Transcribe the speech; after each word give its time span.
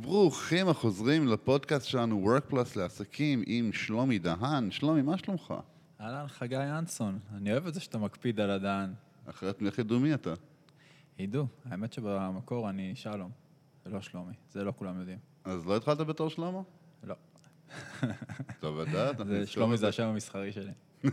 ברוכים 0.00 0.68
החוזרים 0.68 1.28
לפודקאסט 1.28 1.86
שלנו, 1.86 2.26
WorkPlus 2.26 2.78
לעסקים, 2.78 3.42
עם 3.46 3.72
שלומי 3.72 4.18
דהן. 4.18 4.70
שלומי, 4.70 5.02
מה 5.02 5.18
שלומך? 5.18 5.54
אהלן, 6.00 6.28
חגי 6.28 6.56
אנסון. 6.56 7.18
אני 7.36 7.52
אוהב 7.52 7.66
את 7.66 7.74
זה 7.74 7.80
שאתה 7.80 7.98
מקפיד 7.98 8.40
על 8.40 8.50
הדן. 8.50 8.92
אחרת 9.26 9.62
איך 9.62 9.78
ידעו 9.78 10.00
מי 10.00 10.14
אתה? 10.14 10.34
ידעו, 11.18 11.46
האמת 11.64 11.92
שבמקור 11.92 12.70
אני 12.70 12.92
שלום, 12.96 13.30
ולא 13.86 14.00
שלומי. 14.00 14.34
זה 14.50 14.64
לא 14.64 14.72
כולם 14.76 15.00
יודעים. 15.00 15.18
אז 15.44 15.66
לא 15.66 15.76
התחלת 15.76 15.98
בתור 15.98 16.30
שלמה? 16.30 16.60
לא. 17.04 17.14
טוב 18.60 18.80
לדעת. 18.80 19.16
שלומי 19.46 19.76
זה 19.76 19.88
השם 19.88 20.06
המסחרי 20.06 20.52
שלי. 20.52 20.72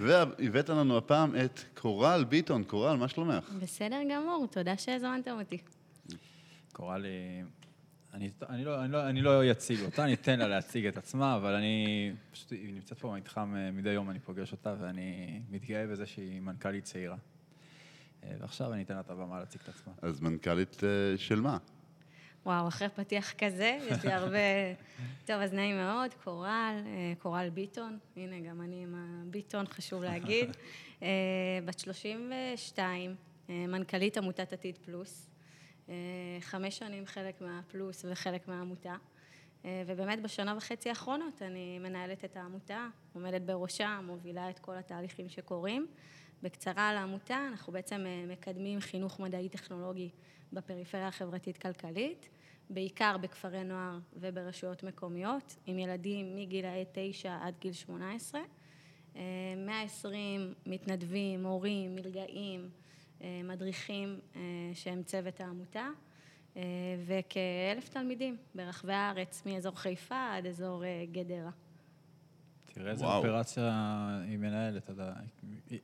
והבאת 0.00 0.68
לנו 0.68 0.96
הפעם 0.96 1.36
את 1.44 1.60
קורל 1.74 2.24
ביטון. 2.24 2.64
קורל, 2.64 2.96
מה 2.96 3.08
שלומך? 3.08 3.50
בסדר 3.62 4.00
גמור, 4.10 4.46
תודה 4.50 4.76
שהזמנתם 4.76 5.38
אותי. 5.38 5.58
קורא 6.76 6.98
לי... 6.98 7.42
אני, 8.14 8.30
אני, 8.48 8.64
לא, 8.64 8.84
אני, 8.84 8.92
לא, 8.92 9.08
אני 9.08 9.22
לא 9.22 9.50
אציג 9.50 9.80
אותה, 9.80 10.04
אני 10.04 10.14
אתן 10.14 10.38
לה 10.38 10.48
להציג 10.48 10.86
את 10.86 10.96
עצמה, 10.96 11.36
אבל 11.36 11.54
אני... 11.54 12.12
פשוט, 12.32 12.52
היא 12.52 12.74
נמצאת 12.74 12.98
פה 12.98 13.08
במתחם, 13.08 13.54
אה, 13.56 13.70
מדי 13.70 13.90
יום 13.90 14.10
אני 14.10 14.18
פוגש 14.18 14.52
אותה, 14.52 14.74
ואני 14.80 15.40
מתגאה 15.50 15.86
בזה 15.86 16.06
שהיא 16.06 16.40
מנכ"לית 16.40 16.84
צעירה. 16.84 17.16
אה, 18.24 18.32
ועכשיו 18.40 18.72
אני 18.72 18.82
אתן 18.82 18.94
לה 18.94 19.00
את 19.00 19.10
הבמה 19.10 19.38
להציג 19.38 19.60
את 19.62 19.68
עצמה. 19.68 19.92
אז 20.02 20.20
מנכ"לית 20.20 20.84
אה, 20.84 21.18
של 21.18 21.40
מה? 21.40 21.58
וואו, 22.46 22.68
אחרי 22.68 22.88
פתיח 22.88 23.32
כזה, 23.32 23.78
יש 23.90 24.04
לי 24.04 24.12
הרבה... 24.12 24.38
טוב, 25.24 25.36
אז 25.36 25.52
נעים 25.52 25.76
מאוד, 25.76 26.14
קורל, 26.24 26.74
קורל 27.18 27.48
ביטון, 27.54 27.98
הנה, 28.16 28.40
גם 28.40 28.62
אני 28.62 28.82
עם 28.82 28.94
הביטון, 28.94 29.66
חשוב 29.66 30.02
להגיד. 30.02 30.50
בת 31.66 31.78
32, 31.78 33.14
אה, 33.50 33.66
מנכ"לית 33.68 34.16
עמותת 34.16 34.52
עתיד 34.52 34.78
פלוס. 34.78 35.35
אה, 35.88 35.94
חמש 36.40 36.78
שנים 36.78 37.06
חלק 37.06 37.40
מהפלוס 37.40 38.04
וחלק 38.08 38.48
מהעמותה. 38.48 38.96
אה, 39.64 39.82
ובאמת 39.86 40.22
בשנה 40.22 40.56
וחצי 40.56 40.88
האחרונות 40.88 41.42
אני 41.42 41.78
מנהלת 41.78 42.24
את 42.24 42.36
העמותה, 42.36 42.88
עומדת 43.12 43.42
בראשה, 43.42 44.00
מובילה 44.02 44.50
את 44.50 44.58
כל 44.58 44.76
התהליכים 44.76 45.28
שקורים. 45.28 45.86
בקצרה 46.42 46.88
על 46.88 46.96
העמותה, 46.96 47.46
אנחנו 47.48 47.72
בעצם 47.72 48.04
אה, 48.06 48.24
מקדמים 48.28 48.80
חינוך 48.80 49.20
מדעי-טכנולוגי 49.20 50.10
בפריפריה 50.52 51.08
החברתית-כלכלית, 51.08 52.28
בעיקר 52.70 53.16
בכפרי 53.20 53.64
נוער 53.64 53.98
וברשויות 54.16 54.82
מקומיות, 54.82 55.56
עם 55.66 55.78
ילדים 55.78 56.36
מגילאי 56.36 56.84
9 56.92 57.38
עד 57.42 57.54
גיל 57.60 57.72
18. 57.72 58.40
אה, 59.16 59.22
120 59.56 60.54
מתנדבים, 60.66 61.42
מורים, 61.42 61.94
מלגאים, 61.94 62.70
מדריכים 63.20 64.20
אה, 64.36 64.40
שהם 64.74 65.02
צוות 65.02 65.40
העמותה, 65.40 65.88
אה, 66.56 66.62
וכאלף 67.06 67.88
תלמידים 67.88 68.36
ברחבי 68.54 68.92
הארץ, 68.92 69.42
מאזור 69.46 69.78
חיפה 69.78 70.34
עד 70.36 70.46
אזור 70.46 70.84
אה, 70.84 71.04
גדרה. 71.12 71.50
תראה 72.74 72.90
איזה. 72.90 73.06
אופרציה 73.06 73.72
היא 74.28 74.38
מנהלת, 74.38 74.82
אתה 74.82 74.92
יודע. 74.92 75.12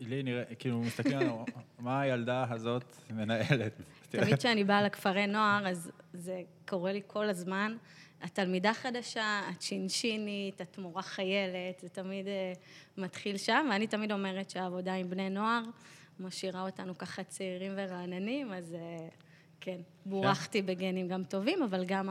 לי 0.00 0.22
נראה, 0.22 0.54
כאילו, 0.58 0.80
מסתכלים 0.80 1.16
עלינו, 1.18 1.44
מה 1.78 2.00
הילדה 2.00 2.46
הזאת 2.50 2.96
מנהלת? 3.10 3.80
תמיד 4.10 4.38
כשאני 4.38 4.64
באה 4.64 4.82
לכפרי 4.82 5.26
נוער, 5.26 5.68
אז 5.68 5.90
זה 6.12 6.42
קורה 6.68 6.92
לי 6.92 7.00
כל 7.06 7.28
הזמן. 7.28 7.76
התלמידה 8.22 8.74
חדשה, 8.74 9.40
את 9.52 9.62
שינשינית, 9.62 10.60
את 10.60 10.78
מורה 10.78 11.02
חיילת, 11.02 11.80
זה 11.80 11.88
תמיד 11.88 12.26
אה, 12.26 12.52
מתחיל 12.98 13.36
שם, 13.36 13.66
ואני 13.70 13.86
תמיד 13.86 14.12
אומרת 14.12 14.50
שהעבודה 14.50 14.94
עם 14.94 15.10
בני 15.10 15.30
נוער 15.30 15.62
משאירה 16.20 16.62
אותנו 16.62 16.98
ככה 16.98 17.24
צעירים 17.24 17.72
ורעננים, 17.76 18.52
אז 18.52 18.74
אה, 18.74 19.08
כן, 19.60 19.80
בורכתי 20.06 20.62
בגנים 20.62 21.08
גם 21.08 21.24
טובים, 21.24 21.62
אבל 21.62 21.84
גם 21.86 22.08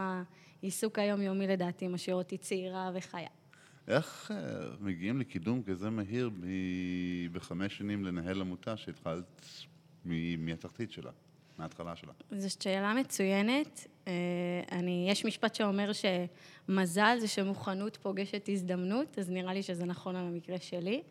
העיסוק 0.61 0.99
היומיומי 0.99 1.47
לדעתי 1.47 1.87
משאיר 1.87 2.15
אותי 2.15 2.37
צעירה 2.37 2.91
וחיה. 2.93 3.27
איך 3.87 4.31
אה, 4.35 4.37
מגיעים 4.79 5.19
לקידום 5.19 5.63
כזה 5.63 5.89
מהיר 5.89 6.29
מ- 6.29 6.43
בחמש 7.33 7.77
שנים 7.77 8.03
לנהל 8.05 8.41
עמותה 8.41 8.77
שהתחלת 8.77 9.45
מ- 10.05 10.45
מהתחתית 10.45 10.91
שלה, 10.91 11.11
מההתחלה 11.57 11.95
שלה? 11.95 12.11
זו 12.31 12.49
שאלה 12.63 12.93
מצוינת. 12.93 13.87
אה, 14.07 14.13
אני, 14.71 15.07
יש 15.09 15.25
משפט 15.25 15.55
שאומר 15.55 15.91
שמזל 15.93 17.17
זה 17.19 17.27
שמוכנות 17.27 17.97
פוגשת 17.97 18.49
הזדמנות, 18.51 19.19
אז 19.19 19.29
נראה 19.29 19.53
לי 19.53 19.63
שזה 19.63 19.85
נכון 19.85 20.15
על 20.15 20.25
המקרה 20.25 20.59
שלי. 20.59 21.01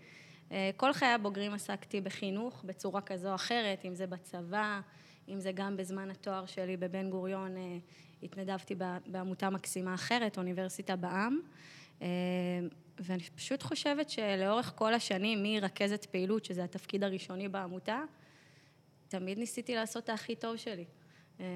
כל 0.76 0.92
חיי 0.92 1.08
הבוגרים 1.08 1.52
עסקתי 1.52 2.00
בחינוך 2.00 2.64
בצורה 2.64 3.00
כזו 3.00 3.28
או 3.28 3.34
אחרת, 3.34 3.84
אם 3.84 3.94
זה 3.94 4.06
בצבא, 4.06 4.80
אם 5.28 5.40
זה 5.40 5.52
גם 5.52 5.76
בזמן 5.76 6.10
התואר 6.10 6.46
שלי 6.46 6.76
בבן 6.76 7.10
גוריון, 7.10 7.56
אה, 7.56 7.78
התנדבתי 8.22 8.74
בעמותה 9.06 9.50
מקסימה 9.50 9.94
אחרת, 9.94 10.38
אוניברסיטה 10.38 10.96
בעם. 10.96 11.40
אה, 12.02 12.08
ואני 12.98 13.22
פשוט 13.22 13.62
חושבת 13.62 14.10
שלאורך 14.10 14.72
כל 14.76 14.94
השנים, 14.94 15.42
מרכזת 15.42 16.04
פעילות, 16.04 16.44
שזה 16.44 16.64
התפקיד 16.64 17.04
הראשוני 17.04 17.48
בעמותה, 17.48 18.02
תמיד 19.08 19.38
ניסיתי 19.38 19.74
לעשות 19.74 20.04
את 20.04 20.08
הכי 20.08 20.34
טוב 20.34 20.56
שלי. 20.56 20.84
אה, 21.40 21.46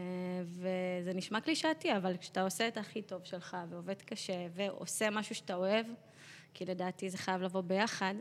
וזה 0.44 1.12
נשמע 1.14 1.40
קלישאתי, 1.40 1.96
אבל 1.96 2.16
כשאתה 2.16 2.42
עושה 2.42 2.68
את 2.68 2.76
הכי 2.76 3.02
טוב 3.02 3.24
שלך 3.24 3.56
ועובד 3.70 4.02
קשה 4.02 4.46
ועושה 4.54 5.10
משהו 5.10 5.34
שאתה 5.34 5.54
אוהב, 5.54 5.86
כי 6.54 6.64
לדעתי 6.64 7.10
זה 7.10 7.18
חייב 7.18 7.42
לבוא 7.42 7.60
ביחד, 7.60 8.14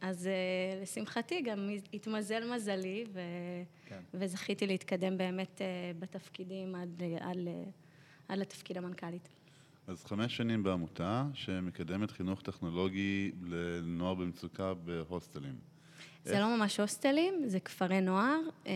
אז 0.00 0.26
אה, 0.26 0.82
לשמחתי 0.82 1.40
גם 1.40 1.70
התמזל 1.92 2.54
מזלי 2.54 3.04
ו... 3.12 3.20
כן. 3.86 4.00
וזכיתי 4.14 4.66
להתקדם 4.66 5.18
באמת 5.18 5.60
אה, 5.62 5.66
בתפקידים 5.98 6.74
עד, 6.74 7.02
עד, 7.20 7.38
עד 8.28 8.38
לתפקיד 8.38 8.76
המנכ"לית. 8.78 9.28
אז 9.86 10.04
חמש 10.04 10.36
שנים 10.36 10.62
בעמותה 10.62 11.26
שמקדמת 11.34 12.10
חינוך 12.10 12.42
טכנולוגי 12.42 13.32
לנוער 13.42 14.14
במצוקה 14.14 14.74
בהוסטלים. 14.74 15.54
זה 16.24 16.40
לא 16.40 16.56
ממש 16.56 16.80
הוסטלים, 16.80 17.42
זה 17.46 17.60
כפרי 17.60 18.00
נוער. 18.00 18.40
אה, 18.66 18.72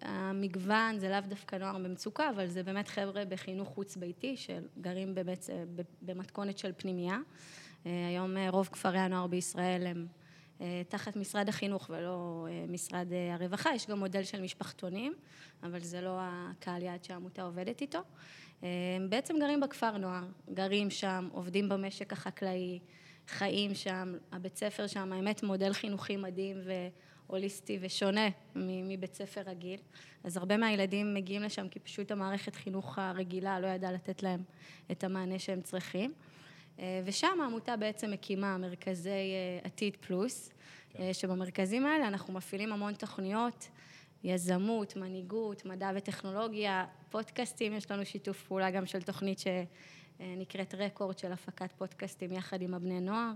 המגוון 0.00 0.98
זה 0.98 1.08
לאו 1.08 1.20
דווקא 1.28 1.56
נוער 1.56 1.78
במצוקה, 1.78 2.30
אבל 2.30 2.46
זה 2.46 2.62
באמת 2.62 2.88
חבר'ה 2.88 3.24
בחינוך 3.24 3.68
חוץ-ביתי, 3.68 4.36
שגרים 4.36 5.14
באמת 5.14 5.50
אה, 5.50 5.64
ב- 5.76 5.82
במתכונת 6.02 6.58
של 6.58 6.72
פנימייה. 6.76 7.18
אה, 7.86 8.06
היום 8.08 8.36
אה, 8.36 8.50
רוב 8.50 8.68
כפרי 8.72 8.98
הנוער 8.98 9.26
בישראל 9.26 9.86
הם 9.86 10.06
אה, 10.60 10.82
תחת 10.88 11.16
משרד 11.16 11.48
החינוך 11.48 11.90
ולא 11.90 12.46
משרד 12.68 13.06
הרווחה. 13.32 13.74
יש 13.74 13.86
גם 13.86 13.98
מודל 13.98 14.22
של 14.22 14.42
משפחתונים, 14.42 15.14
אבל 15.62 15.80
זה 15.80 16.00
לא 16.00 16.18
הקהל 16.20 16.82
יעד 16.82 17.04
שהעמותה 17.04 17.42
עובדת 17.42 17.80
איתו. 17.80 17.98
הם 18.62 19.10
בעצם 19.10 19.34
גרים 19.40 19.60
בכפר 19.60 19.96
נוער, 19.96 20.24
גרים 20.54 20.90
שם, 20.90 21.28
עובדים 21.32 21.68
במשק 21.68 22.12
החקלאי, 22.12 22.78
חיים 23.28 23.74
שם, 23.74 24.14
הבית 24.32 24.56
ספר 24.56 24.86
שם, 24.86 25.12
האמת 25.12 25.42
מודל 25.42 25.72
חינוכי 25.72 26.16
מדהים 26.16 26.56
והוליסטי 27.28 27.78
ושונה 27.80 28.28
מבית 28.54 29.14
ספר 29.14 29.40
רגיל. 29.46 29.80
אז 30.24 30.36
הרבה 30.36 30.56
מהילדים 30.56 31.14
מגיעים 31.14 31.42
לשם 31.42 31.68
כי 31.68 31.80
פשוט 31.80 32.10
המערכת 32.10 32.56
חינוך 32.56 32.98
הרגילה 32.98 33.60
לא 33.60 33.66
ידעה 33.66 33.92
לתת 33.92 34.22
להם 34.22 34.42
את 34.90 35.04
המענה 35.04 35.38
שהם 35.38 35.60
צריכים. 35.60 36.12
אה, 36.78 37.00
ושם 37.04 37.38
העמותה 37.42 37.76
בעצם 37.76 38.10
מקימה 38.10 38.58
מרכזי 38.58 39.10
אה, 39.10 39.58
עתיד 39.64 39.96
פלוס, 40.00 40.50
אה, 40.98 41.14
שבמרכזים 41.14 41.86
האלה 41.86 42.08
אנחנו 42.08 42.34
מפעילים 42.34 42.72
המון 42.72 42.94
תוכניות, 42.94 43.68
יזמות, 44.24 44.96
מנהיגות, 44.96 45.64
מדע 45.64 45.90
וטכנולוגיה, 45.94 46.86
פודקאסטים, 47.10 47.72
יש 47.72 47.90
לנו 47.90 48.06
שיתוף 48.06 48.42
פעולה 48.42 48.70
גם 48.70 48.86
של 48.86 49.02
תוכנית 49.02 49.38
שנקראת 49.38 50.74
רקורד 50.74 51.18
של 51.18 51.32
הפקת 51.32 51.72
פודקאסטים 51.72 52.32
יחד 52.32 52.62
עם 52.62 52.74
הבני 52.74 53.00
נוער. 53.00 53.32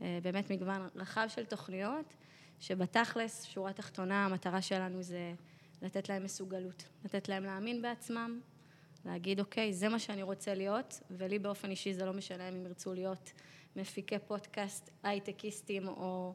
באמת 0.00 0.50
מגוון 0.50 0.88
רחב 0.96 1.26
של 1.28 1.44
תוכניות, 1.44 2.14
שבתכלס, 2.60 3.44
שורה 3.44 3.72
תחתונה, 3.72 4.24
המטרה 4.24 4.62
שלנו 4.62 5.02
זה 5.02 5.32
לתת 5.82 6.08
להם 6.08 6.24
מסוגלות, 6.24 6.88
לתת 7.04 7.28
להם 7.28 7.44
להאמין 7.44 7.82
בעצמם, 7.82 8.40
להגיד, 9.06 9.40
אוקיי, 9.40 9.72
זה 9.72 9.88
מה 9.88 9.98
שאני 9.98 10.22
רוצה 10.22 10.54
להיות, 10.54 11.00
ולי 11.10 11.38
באופן 11.38 11.70
אישי 11.70 11.94
זה 11.94 12.04
לא 12.04 12.12
משנה 12.12 12.48
אם 12.48 12.66
ירצו 12.66 12.94
להיות 12.94 13.32
מפיקי 13.76 14.18
פודקאסט, 14.18 14.90
הייטקיסטים 15.02 15.88
או 15.88 16.34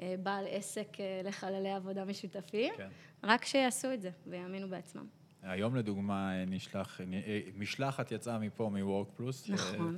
אה, 0.00 0.14
בעל 0.22 0.44
עסק 0.48 1.00
אה, 1.00 1.20
לחללי 1.24 1.70
עבודה 1.70 2.04
משותפים, 2.04 2.74
כן. 2.76 2.88
רק 3.22 3.44
שיעשו 3.44 3.92
את 3.92 4.02
זה 4.02 4.10
ויאמינו 4.26 4.68
בעצם. 4.68 4.98
היום 5.42 5.76
לדוגמה 5.76 6.44
נשלח, 6.46 7.00
אה, 7.00 7.40
משלחת 7.56 8.12
יצאה 8.12 8.38
מפה 8.38 8.70
מ-Work 8.72 9.20
Plus. 9.20 9.52
נכון. 9.52 9.96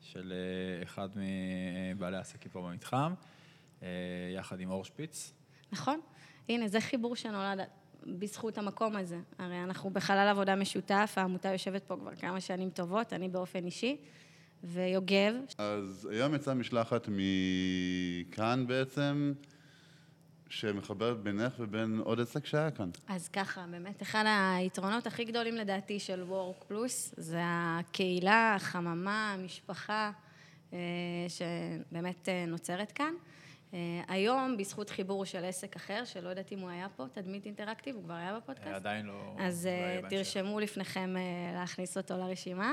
של 0.00 0.32
אחד 0.82 1.08
מבעלי 1.16 2.16
העסקים 2.16 2.50
פה 2.50 2.62
במתחם, 2.62 3.14
יחד 4.34 4.60
עם 4.60 4.70
אור 4.70 4.84
שפיץ. 4.84 5.32
נכון? 5.72 6.00
הנה, 6.48 6.68
זה 6.68 6.80
חיבור 6.80 7.16
שנולד 7.16 7.60
בזכות 8.06 8.58
המקום 8.58 8.96
הזה. 8.96 9.18
הרי 9.38 9.62
אנחנו 9.62 9.90
בחלל 9.90 10.28
עבודה 10.28 10.56
משותף, 10.56 11.14
העמותה 11.16 11.48
יושבת 11.48 11.84
פה 11.84 11.96
כבר 11.96 12.14
כמה 12.14 12.40
שנים 12.40 12.70
טובות, 12.70 13.12
אני 13.12 13.28
באופן 13.28 13.64
אישי, 13.64 13.96
ויוגב, 14.64 15.34
אז 15.58 16.08
היום 16.12 16.34
יצאה 16.34 16.54
משלחת 16.54 17.08
מכאן 17.08 18.66
בעצם, 18.66 19.32
שמחברת 20.52 21.20
בינך 21.20 21.54
ובין 21.58 22.00
עוד 22.04 22.20
עסק 22.20 22.46
שהיה 22.46 22.70
כאן. 22.70 22.90
אז 23.08 23.28
ככה, 23.28 23.64
באמת, 23.70 24.02
אחד 24.02 24.24
היתרונות 24.26 25.06
הכי 25.06 25.24
גדולים 25.24 25.56
לדעתי 25.56 26.00
של 26.00 26.22
וורק 26.22 26.64
פלוס, 26.68 27.14
זה 27.16 27.40
הקהילה, 27.44 28.54
החממה, 28.54 29.32
המשפחה, 29.32 30.10
אה, 30.72 30.78
שבאמת 31.28 32.28
אה, 32.28 32.44
נוצרת 32.46 32.92
כאן. 32.92 33.14
אה, 33.74 33.78
היום, 34.08 34.56
בזכות 34.56 34.90
חיבור 34.90 35.24
של 35.24 35.44
עסק 35.44 35.76
אחר, 35.76 36.04
שלא 36.04 36.28
יודעת 36.28 36.52
אם 36.52 36.58
הוא 36.58 36.70
היה 36.70 36.88
פה, 36.96 37.04
תדמית 37.12 37.46
אינטראקטיב, 37.46 37.96
הוא 37.96 38.04
כבר 38.04 38.14
היה 38.14 38.36
בפודקאסט? 38.36 38.74
עדיין 38.74 39.06
לא... 39.06 39.34
אז 39.38 39.66
לא 39.66 39.70
היה 39.70 40.00
בהמשך. 40.00 40.16
תרשמו 40.16 40.60
לפניכם 40.60 41.14
להכניס 41.54 41.96
אותו 41.96 42.16
לרשימה. 42.16 42.72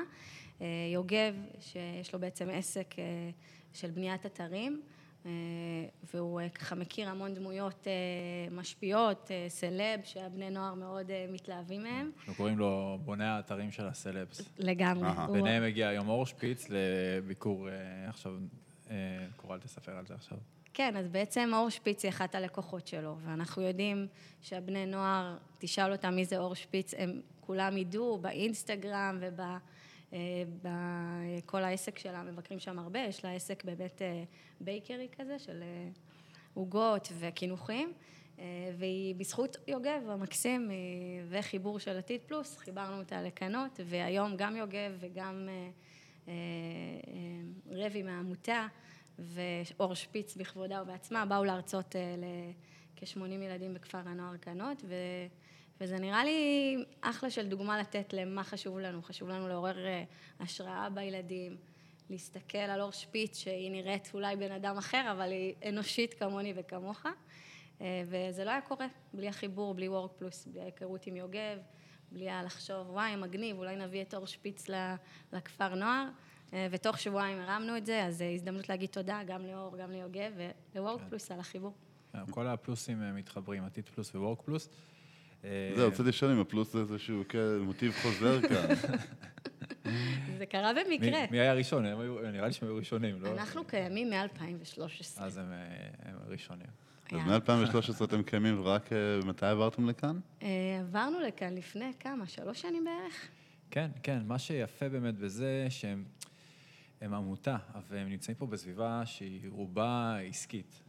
יוגב, 0.94 1.36
שיש 1.60 2.14
לו 2.14 2.20
בעצם 2.20 2.50
עסק 2.50 2.96
של 3.74 3.92
בניית 3.92 4.26
אתרים. 4.26 4.82
אה, 5.26 5.32
והוא 6.14 6.42
אה, 6.42 6.50
ככה 6.50 6.76
מכיר 6.76 7.10
המון 7.10 7.34
דמויות 7.34 7.88
אה, 7.88 7.94
משפיעות, 8.52 9.32
סלב, 9.48 10.00
שהבני 10.04 10.50
נוער 10.50 10.74
מאוד 10.74 11.12
מתלהבים 11.32 11.84
מהם. 11.84 12.12
אנחנו 12.18 12.34
קוראים 12.34 12.58
לו 12.58 13.00
בונה 13.06 13.36
האתרים 13.36 13.72
של 13.72 13.88
הסלבס. 13.88 14.50
לגמרי. 14.60 15.10
ביניהם 15.32 15.64
הגיע 15.64 15.88
היום 15.88 16.10
אור 16.10 16.26
שפיץ 16.26 16.68
לביקור, 16.70 17.68
עכשיו, 18.08 18.34
קורל 19.36 19.60
תספר 19.60 19.92
על 19.92 20.06
זה 20.06 20.14
עכשיו. 20.14 20.38
כן, 20.74 20.98
אז 20.98 21.08
בעצם 21.08 21.50
אור 21.54 21.70
שפיץ 21.70 22.04
היא 22.04 22.10
אחת 22.10 22.36
הלקוחות 22.36 22.88
שלו, 22.88 23.16
ואנחנו 23.20 23.62
יודעים 23.62 24.08
שהבני 24.42 24.86
נוער, 24.86 25.38
תשאל 25.58 25.92
אותם 25.92 26.16
מי 26.16 26.26
זה 26.26 26.38
אור 26.38 26.56
שפיץ, 26.56 26.94
הם 26.94 27.22
כולם 27.42 27.78
ידעו 27.78 28.18
באינסטגרם 28.18 29.18
וב... 29.22 29.40
אה, 30.14 30.44
העסק 31.54 32.00
שלה, 32.00 32.24
מבקרים 32.24 32.60
שם 32.60 32.80
הרבה, 32.80 33.00
יש 33.00 33.26
לה 33.26 33.32
עסק 33.32 33.64
באמת 33.64 34.02
אה, 34.02 34.24
בייקרי 34.62 35.08
כזה 35.18 35.40
של 35.40 35.62
אה, 35.62 35.90
עוגות 36.54 37.12
וקינוחים, 37.20 37.94
והיא 38.78 39.16
בזכות 39.16 39.58
יוגב 39.68 40.02
המקסים 40.10 40.72
וחיבור 41.30 41.80
של 41.80 41.98
עתיד 41.98 42.22
פלוס, 42.22 42.58
חיברנו 42.58 43.00
אותה 43.00 43.22
לקנות, 43.22 43.80
והיום 43.86 44.36
גם 44.38 44.56
יוגב 44.56 44.92
וגם 45.00 45.50
רבי 47.72 48.04
מהעמותה 48.04 48.68
ואור 49.20 49.94
שפיץ 49.94 50.36
בכבודה 50.36 50.82
ובעצמה 50.82 51.26
באו 51.26 51.44
להרצות 51.44 51.96
לכ-80 52.98 53.20
ילדים 53.26 53.74
בכפר 53.74 54.02
הנוער 54.06 54.38
קנות, 54.38 54.84
ו... 54.88 54.96
וזה 55.82 56.00
נראה 56.00 56.24
לי 56.24 56.76
אחלה 57.02 57.30
של 57.30 57.48
דוגמה 57.48 57.80
לתת 57.80 58.14
למה 58.14 58.44
חשוב 58.44 58.80
לנו. 58.80 59.02
חשוב 59.02 59.30
לנו 59.30 59.48
לעורר 59.48 59.86
אה, 59.86 60.04
השראה 60.40 60.90
בילדים, 60.90 61.58
להסתכל 62.10 62.58
על 62.58 62.82
אור 62.82 62.92
שפיץ, 62.92 63.38
שהיא 63.38 63.72
נראית 63.72 64.12
אולי 64.14 64.36
בן 64.36 64.52
אדם 64.52 64.78
אחר, 64.78 65.12
אבל 65.12 65.32
היא 65.32 65.56
אנושית 65.70 66.14
כמוני 66.14 66.54
וכמוך. 66.56 67.06
אה, 67.82 68.04
וזה 68.06 68.44
לא 68.44 68.50
היה 68.50 68.62
קורה 68.62 68.88
בלי 69.14 69.28
החיבור, 69.28 69.74
בלי 69.74 69.90
וורק 69.90 70.12
פלוס, 70.18 70.46
בלי 70.46 70.62
ההיכרות 70.62 71.08
עם 71.08 71.16
יוגב, 71.16 71.58
בלי 72.12 72.30
הלחשוב, 72.30 72.90
וואי, 72.90 73.16
מגניב, 73.16 73.58
אולי 73.58 73.76
נביא 73.76 74.02
את 74.02 74.14
אור 74.14 74.26
שפיץ 74.26 74.66
לכפר 75.34 75.76
נוער. 75.76 76.08
אה, 76.54 76.68
ותוך 76.72 77.00
שבועיים 77.00 77.38
הרמנו 77.40 77.78
את 77.78 77.86
זה, 77.86 78.04
אז 78.04 78.24
הזדמנות 78.36 78.70
להגיד 78.70 78.90
תודה 78.90 79.22
גם 79.28 79.46
לאור, 79.46 79.78
גם 79.78 79.92
ליוגב 79.92 80.32
ולוורק 80.76 81.00
כן. 81.02 81.10
פלוס 81.10 81.32
על 81.32 81.40
החיבור. 81.40 81.74
כן, 82.14 82.20
כל 82.32 82.48
הפלוסים 82.48 83.16
מתחברים, 83.16 83.64
עתיד 83.64 83.90
פלוס 83.90 84.16
ווורק 84.16 84.42
פלוס. 84.42 84.70
זהו, 85.44 85.88
רציתי 85.88 86.10
לשאול 86.10 86.32
אם 86.32 86.40
הפלוס 86.40 86.74
זה 86.74 86.80
איזשהו 86.80 87.24
מוטיב 87.62 87.94
חוזר 88.02 88.42
כאן. 88.50 88.76
זה 90.38 90.46
קרה 90.46 90.72
במקרה. 90.74 91.26
מי 91.32 91.40
היה 91.40 91.54
ראשון? 91.54 91.86
נראה 92.34 92.48
לי 92.48 92.54
שהם 92.54 92.68
היו 92.68 92.76
ראשונים, 92.76 93.22
לא? 93.22 93.32
אנחנו 93.32 93.66
קיימים 93.66 94.10
מ-2013. 94.10 94.80
אז 95.18 95.38
הם 95.38 95.52
ראשונים. 96.28 96.68
אז 97.12 97.22
מ-2013 97.22 98.04
אתם 98.04 98.24
קיימים, 98.24 98.60
ורק 98.60 98.94
אה, 98.94 98.98
מתי 99.26 99.46
עברתם 99.46 99.90
לכאן? 99.90 100.20
אה, 100.42 100.48
עברנו 100.80 101.20
לכאן 101.20 101.56
לפני 101.56 101.92
כמה? 102.00 102.28
שלוש 102.28 102.62
שנים 102.62 102.84
בערך? 102.84 103.28
כן, 103.72 103.92
כן. 104.04 104.20
מה 104.26 104.40
שיפה 104.40 104.90
באמת 104.90 105.18
בזה, 105.18 105.68
שהם 105.70 106.04
עמותה, 107.02 107.58
והם 107.90 108.10
נמצאים 108.10 108.38
פה 108.38 108.46
בסביבה 108.46 109.02
שהיא 109.06 109.50
רובה 109.50 110.18
עסקית. 110.18 110.84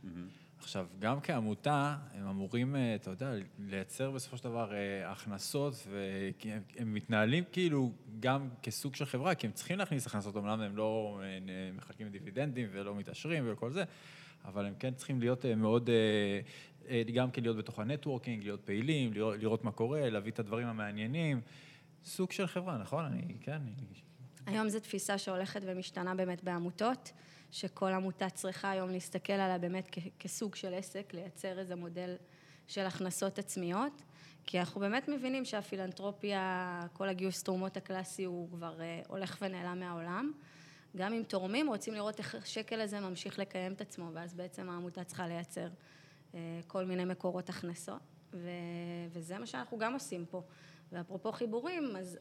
עכשיו, 0.62 0.87
גם 0.99 1.21
כעמותה, 1.21 1.97
הם 2.15 2.27
אמורים, 2.27 2.77
אה, 2.77 2.95
אתה 2.95 3.11
יודע, 3.11 3.33
לייצר 3.59 4.11
בסופו 4.11 4.37
של 4.37 4.45
דבר 4.45 4.73
אה, 4.73 5.11
הכנסות, 5.11 5.75
והם 5.91 6.95
מתנהלים 6.95 7.45
כאילו 7.53 7.93
גם 8.21 8.49
כסוג 8.62 8.95
של 8.95 9.05
חברה, 9.05 9.35
כי 9.35 9.47
הם 9.47 9.53
צריכים 9.53 9.79
להכניס 9.79 10.07
הכנסות, 10.07 10.37
אמנם 10.37 10.61
הם 10.61 10.77
לא 10.77 11.21
אה, 11.23 11.71
מחלקים 11.77 12.09
דיבידנדים 12.09 12.69
ולא 12.73 12.95
מתעשרים 12.95 13.45
וכל 13.47 13.71
זה, 13.71 13.85
אבל 14.45 14.67
הם 14.67 14.75
כן 14.79 14.95
צריכים 14.95 15.21
להיות 15.21 15.45
מאוד, 15.57 15.91
גם 17.15 17.31
כן 17.31 17.43
להיות 17.43 17.57
בתוך 17.57 17.79
ה 17.79 17.84
networking, 17.84 18.43
להיות 18.43 18.61
פעילים, 18.61 19.12
לראות 19.12 19.65
מה 19.65 19.73
קורה, 19.73 20.11
להביא 20.11 20.33
את 20.33 20.39
הדברים 20.39 20.67
המעניינים. 20.67 21.41
סוג 22.05 22.33
של 22.33 22.47
חברה, 22.47 22.79
נכון? 22.79 23.05
אני, 23.05 23.35
כן. 23.41 23.53
אני... 23.53 24.10
היום 24.50 24.69
זו 24.69 24.81
תפיסה 24.81 25.19
שהולכת 25.19 25.61
ומשתנה 25.64 26.14
באמת 26.14 26.44
בעמותות. 26.44 27.12
שכל 27.50 27.93
עמותה 27.93 28.31
צריכה 28.31 28.70
היום 28.70 28.91
להסתכל 28.91 29.32
עליה 29.32 29.58
באמת 29.58 29.88
כסוג 30.19 30.55
של 30.55 30.75
עסק, 30.75 31.14
לייצר 31.14 31.58
איזה 31.58 31.75
מודל 31.75 32.17
של 32.67 32.87
הכנסות 32.87 33.38
עצמיות, 33.38 34.02
כי 34.47 34.61
אנחנו 34.61 34.81
באמת 34.81 35.08
מבינים 35.08 35.44
שהפילנטרופיה, 35.44 36.87
כל 36.93 37.08
הגיוס 37.08 37.43
תרומות 37.43 37.76
הקלאסי 37.76 38.25
הוא 38.25 38.49
כבר 38.50 38.81
אה, 38.81 39.02
הולך 39.08 39.38
ונעלם 39.41 39.81
מהעולם. 39.81 40.32
גם 40.97 41.12
אם 41.12 41.23
תורמים, 41.23 41.69
רוצים 41.69 41.94
לראות 41.94 42.19
איך 42.19 42.35
השקל 42.35 42.81
הזה 42.81 43.00
ממשיך 43.00 43.38
לקיים 43.38 43.73
את 43.73 43.81
עצמו, 43.81 44.11
ואז 44.12 44.35
בעצם 44.35 44.70
העמותה 44.70 45.05
צריכה 45.05 45.29
לייצר 45.29 45.69
אה, 46.35 46.61
כל 46.67 46.85
מיני 46.85 47.05
מקורות 47.05 47.49
הכנסות, 47.49 48.00
ו- 48.32 48.49
וזה 49.12 49.38
מה 49.38 49.47
שאנחנו 49.47 49.79
גם 49.79 49.94
עושים 49.94 50.26
פה. 50.31 50.43
ואפרופו 50.93 51.32
חיבורים, 51.32 51.97
אז 51.97 52.19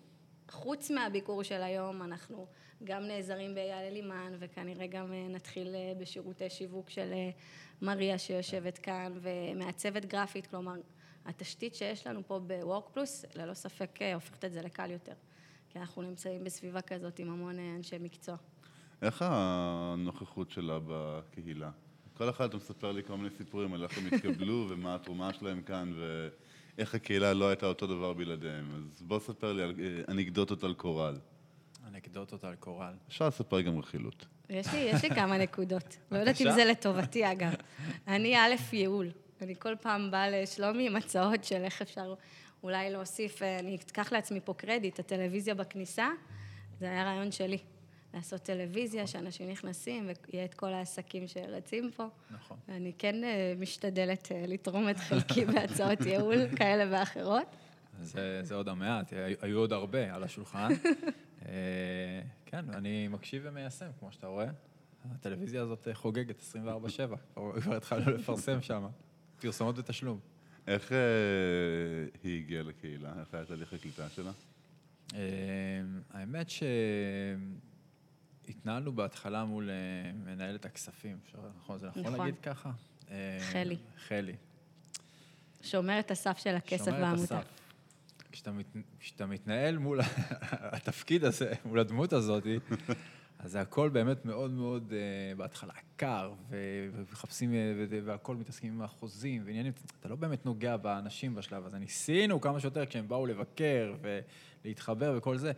חוץ 0.49 0.91
מהביקור 0.91 1.43
של 1.43 1.61
היום, 1.61 2.01
אנחנו 2.01 2.47
גם 2.83 3.03
נעזרים 3.03 3.55
באייל 3.55 3.87
אלימן, 3.91 4.33
וכנראה 4.39 4.87
גם 4.87 5.13
אה, 5.13 5.27
נתחיל 5.29 5.75
אה, 5.75 5.93
בשירותי 5.99 6.49
שיווק 6.49 6.89
של 6.89 7.11
אה, 7.13 7.29
מריה 7.81 8.17
שיושבת 8.17 8.77
כאן, 8.77 9.13
ומעצבת 9.21 10.05
גרפית, 10.05 10.47
כלומר, 10.47 10.73
התשתית 11.25 11.75
שיש 11.75 12.07
לנו 12.07 12.21
פה 12.27 12.39
ב-Work 12.47 12.97
Plus, 12.97 13.27
ללא 13.35 13.53
ספק 13.53 13.99
הופכת 14.13 14.45
את 14.45 14.53
זה 14.53 14.61
לקל 14.61 14.91
יותר. 14.91 15.13
כי 15.69 15.79
אנחנו 15.79 16.01
נמצאים 16.01 16.43
בסביבה 16.43 16.81
כזאת 16.81 17.19
עם 17.19 17.29
המון 17.29 17.59
אנשי 17.59 17.97
מקצוע. 17.99 18.35
איך 19.01 19.25
הנוכחות 19.25 20.51
שלה 20.51 20.79
בקהילה? 20.87 21.71
כל 22.13 22.29
אחד 22.29 22.55
מספר 22.55 22.91
לי 22.91 23.03
כל 23.03 23.17
מיני 23.17 23.29
סיפורים 23.29 23.73
על 23.73 23.83
איך 23.83 23.97
הם 23.97 24.05
התקבלו 24.05 24.65
ומה 24.69 24.95
התרומה 24.95 25.33
שלהם 25.33 25.61
כאן 25.61 25.93
ואיך 26.79 26.95
הקהילה 26.95 27.33
לא 27.33 27.49
הייתה 27.49 27.65
אותו 27.65 27.87
דבר 27.87 28.13
בלעדיהם. 28.13 28.89
אז 28.95 29.01
בוא 29.01 29.19
ספר 29.19 29.53
לי 29.53 29.63
על 29.63 29.73
אנקדוטות 30.07 30.63
על 30.63 30.73
קורל. 30.73 31.19
אנקדוטות 31.87 32.43
על 32.43 32.55
קורל. 32.55 32.93
אפשר 33.07 33.27
לספר 33.27 33.61
גם 33.61 33.79
רכילות. 33.79 34.25
יש 34.49 34.67
לי, 34.73 34.79
יש 34.79 35.03
לי 35.03 35.09
כמה 35.09 35.37
נקודות. 35.37 35.97
לא 36.11 36.17
יודעת 36.17 36.41
אם 36.41 36.51
זה 36.51 36.65
לטובתי, 36.65 37.31
אגב. 37.31 37.53
אני 38.07 38.37
א', 38.37 38.55
ייעול. 38.73 39.09
אני 39.41 39.55
כל 39.59 39.75
פעם 39.81 40.11
באה 40.11 40.29
לשלומי 40.29 40.87
עם 40.87 40.95
הצעות 40.95 41.43
של 41.43 41.61
איך 41.63 41.81
אפשר 41.81 42.13
אולי 42.63 42.91
להוסיף, 42.91 43.41
אה, 43.41 43.59
אני 43.59 43.75
אקח 43.75 44.11
לעצמי 44.11 44.39
פה 44.45 44.53
קרדיט, 44.53 44.99
הטלוויזיה 44.99 45.55
בכניסה, 45.55 46.07
זה 46.79 46.85
היה 46.85 47.03
רעיון 47.03 47.31
שלי. 47.31 47.57
לעשות 48.13 48.41
טלוויזיה, 48.41 49.07
שאנשים 49.07 49.49
נכנסים, 49.49 50.09
ויהיה 50.31 50.45
את 50.45 50.53
כל 50.53 50.73
העסקים 50.73 51.27
שרצים 51.27 51.91
פה. 51.95 52.07
נכון. 52.31 52.57
ואני 52.67 52.93
כן 52.97 53.23
אה, 53.23 53.53
משתדלת 53.59 54.31
אה, 54.31 54.45
לתרום 54.47 54.89
את 54.89 54.97
חלקי 54.97 55.45
בהצעות 55.53 56.01
ייעול 56.05 56.55
כאלה 56.55 56.99
ואחרות. 56.99 57.47
זה, 58.01 58.39
זה 58.43 58.55
עוד 58.55 58.67
המעט, 58.67 59.13
היו 59.41 59.59
עוד 59.59 59.73
הרבה 59.73 60.15
על 60.15 60.23
השולחן. 60.23 60.69
אה, 61.45 62.21
כן, 62.45 62.65
אני 62.69 63.07
מקשיב 63.07 63.41
ומיישם, 63.45 63.89
כמו 63.99 64.11
שאתה 64.11 64.27
רואה. 64.27 64.49
הטלוויזיה 65.11 65.61
הזאת 65.61 65.87
חוגגת 65.93 66.41
24-7, 67.35 67.39
כבר 67.61 67.75
התחלנו 67.75 68.11
לפרסם 68.17 68.61
שם, 68.61 68.87
פרסומות 69.39 69.77
בתשלום. 69.77 70.19
איך 70.67 70.91
אה, 70.91 70.97
היא 72.23 72.37
הגיעה 72.43 72.63
לקהילה? 72.63 73.13
איך 73.19 73.33
היה 73.33 73.45
תהליך 73.45 73.73
הקליטה 73.73 74.09
שלה? 74.09 74.31
אה, 75.15 75.19
האמת 76.13 76.49
שהתנהלנו 78.49 78.91
בהתחלה 78.91 79.45
מול 79.45 79.69
מנהלת 80.25 80.65
הכספים, 80.65 81.17
נכון, 81.57 81.79
זה 81.79 81.87
נכון, 81.87 82.01
נכון 82.01 82.17
להגיד 82.17 82.39
ככה? 82.39 82.71
חלי. 83.39 83.77
חלי. 84.07 84.35
שומרת 85.61 86.11
הסף 86.11 86.37
של 86.37 86.55
הכסף 86.55 86.91
בעמותה. 86.91 87.39
כשאתה, 88.31 88.51
מת, 88.51 88.65
כשאתה 88.99 89.25
מתנהל 89.25 89.77
מול 89.77 89.99
התפקיד 90.75 91.23
הזה, 91.23 91.53
מול 91.65 91.79
הדמות 91.79 92.13
הזאת, 92.13 92.43
אז 93.39 93.51
זה 93.51 93.61
הכל 93.61 93.89
באמת 93.89 94.25
מאוד 94.25 94.51
מאוד, 94.51 94.91
uh, 94.91 95.37
בהתחלה 95.37 95.73
קר, 95.95 96.33
ומחפשים, 96.49 97.53
והכל 98.05 98.35
מתעסקים 98.35 98.73
עם 98.73 98.81
החוזים 98.81 99.41
ועניינים, 99.45 99.73
אתה 99.99 100.09
לא 100.09 100.15
באמת 100.15 100.45
נוגע 100.45 100.77
באנשים 100.77 101.35
בשלב 101.35 101.65
הזה. 101.65 101.79
ניסינו 101.79 102.41
כמה 102.41 102.59
שיותר 102.59 102.85
כשהם 102.85 103.07
באו 103.07 103.25
לבקר 103.25 103.93
ולהתחבר 104.65 105.13
וכל 105.17 105.37
זה, 105.37 105.51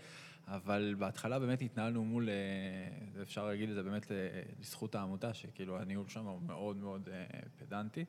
אבל 0.48 0.95
בהתחלה 1.00 1.39
באמת 1.39 1.62
התנהלנו 1.62 2.05
מול, 2.05 2.29
uh, 2.29 3.21
אפשר 3.21 3.45
להגיד 3.45 3.69
את 3.69 3.75
זה 3.75 3.83
באמת 3.83 4.12
לזכות 4.60 4.95
העמותה, 4.95 5.33
שכאילו 5.33 5.79
הניהול 5.79 6.07
שם 6.07 6.25
הוא 6.25 6.41
מאוד 6.41 6.77
מאוד 6.77 7.10
uh, 7.10 7.45
פדנטי. 7.60 8.05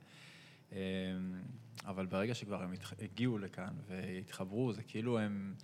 אבל 1.87 2.07
ברגע 2.07 2.35
שכבר 2.35 2.63
הם 2.63 2.73
הגיעו 3.03 3.39
לכאן 3.39 3.75
והתחברו, 3.89 4.73
זה 4.73 4.83
כאילו 4.83 5.19
הם... 5.19 5.55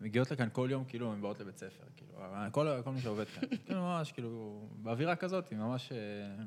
הן 0.00 0.04
מגיעות 0.04 0.30
לכאן 0.30 0.48
כל 0.52 0.68
יום, 0.70 0.84
כאילו 0.84 1.12
הן 1.12 1.20
באות 1.20 1.40
לבית 1.40 1.58
ספר, 1.58 1.84
כאילו, 1.96 2.12
כל, 2.52 2.82
כל 2.84 2.90
מי 2.90 3.00
שעובד 3.00 3.24
כאן, 3.28 3.48
כאילו 3.66 3.80
ממש, 3.80 4.12
כאילו, 4.12 4.60
באווירה 4.82 5.16
כזאת, 5.16 5.50
היא 5.50 5.58
ממש, 5.58 5.92
אה, 5.92 6.44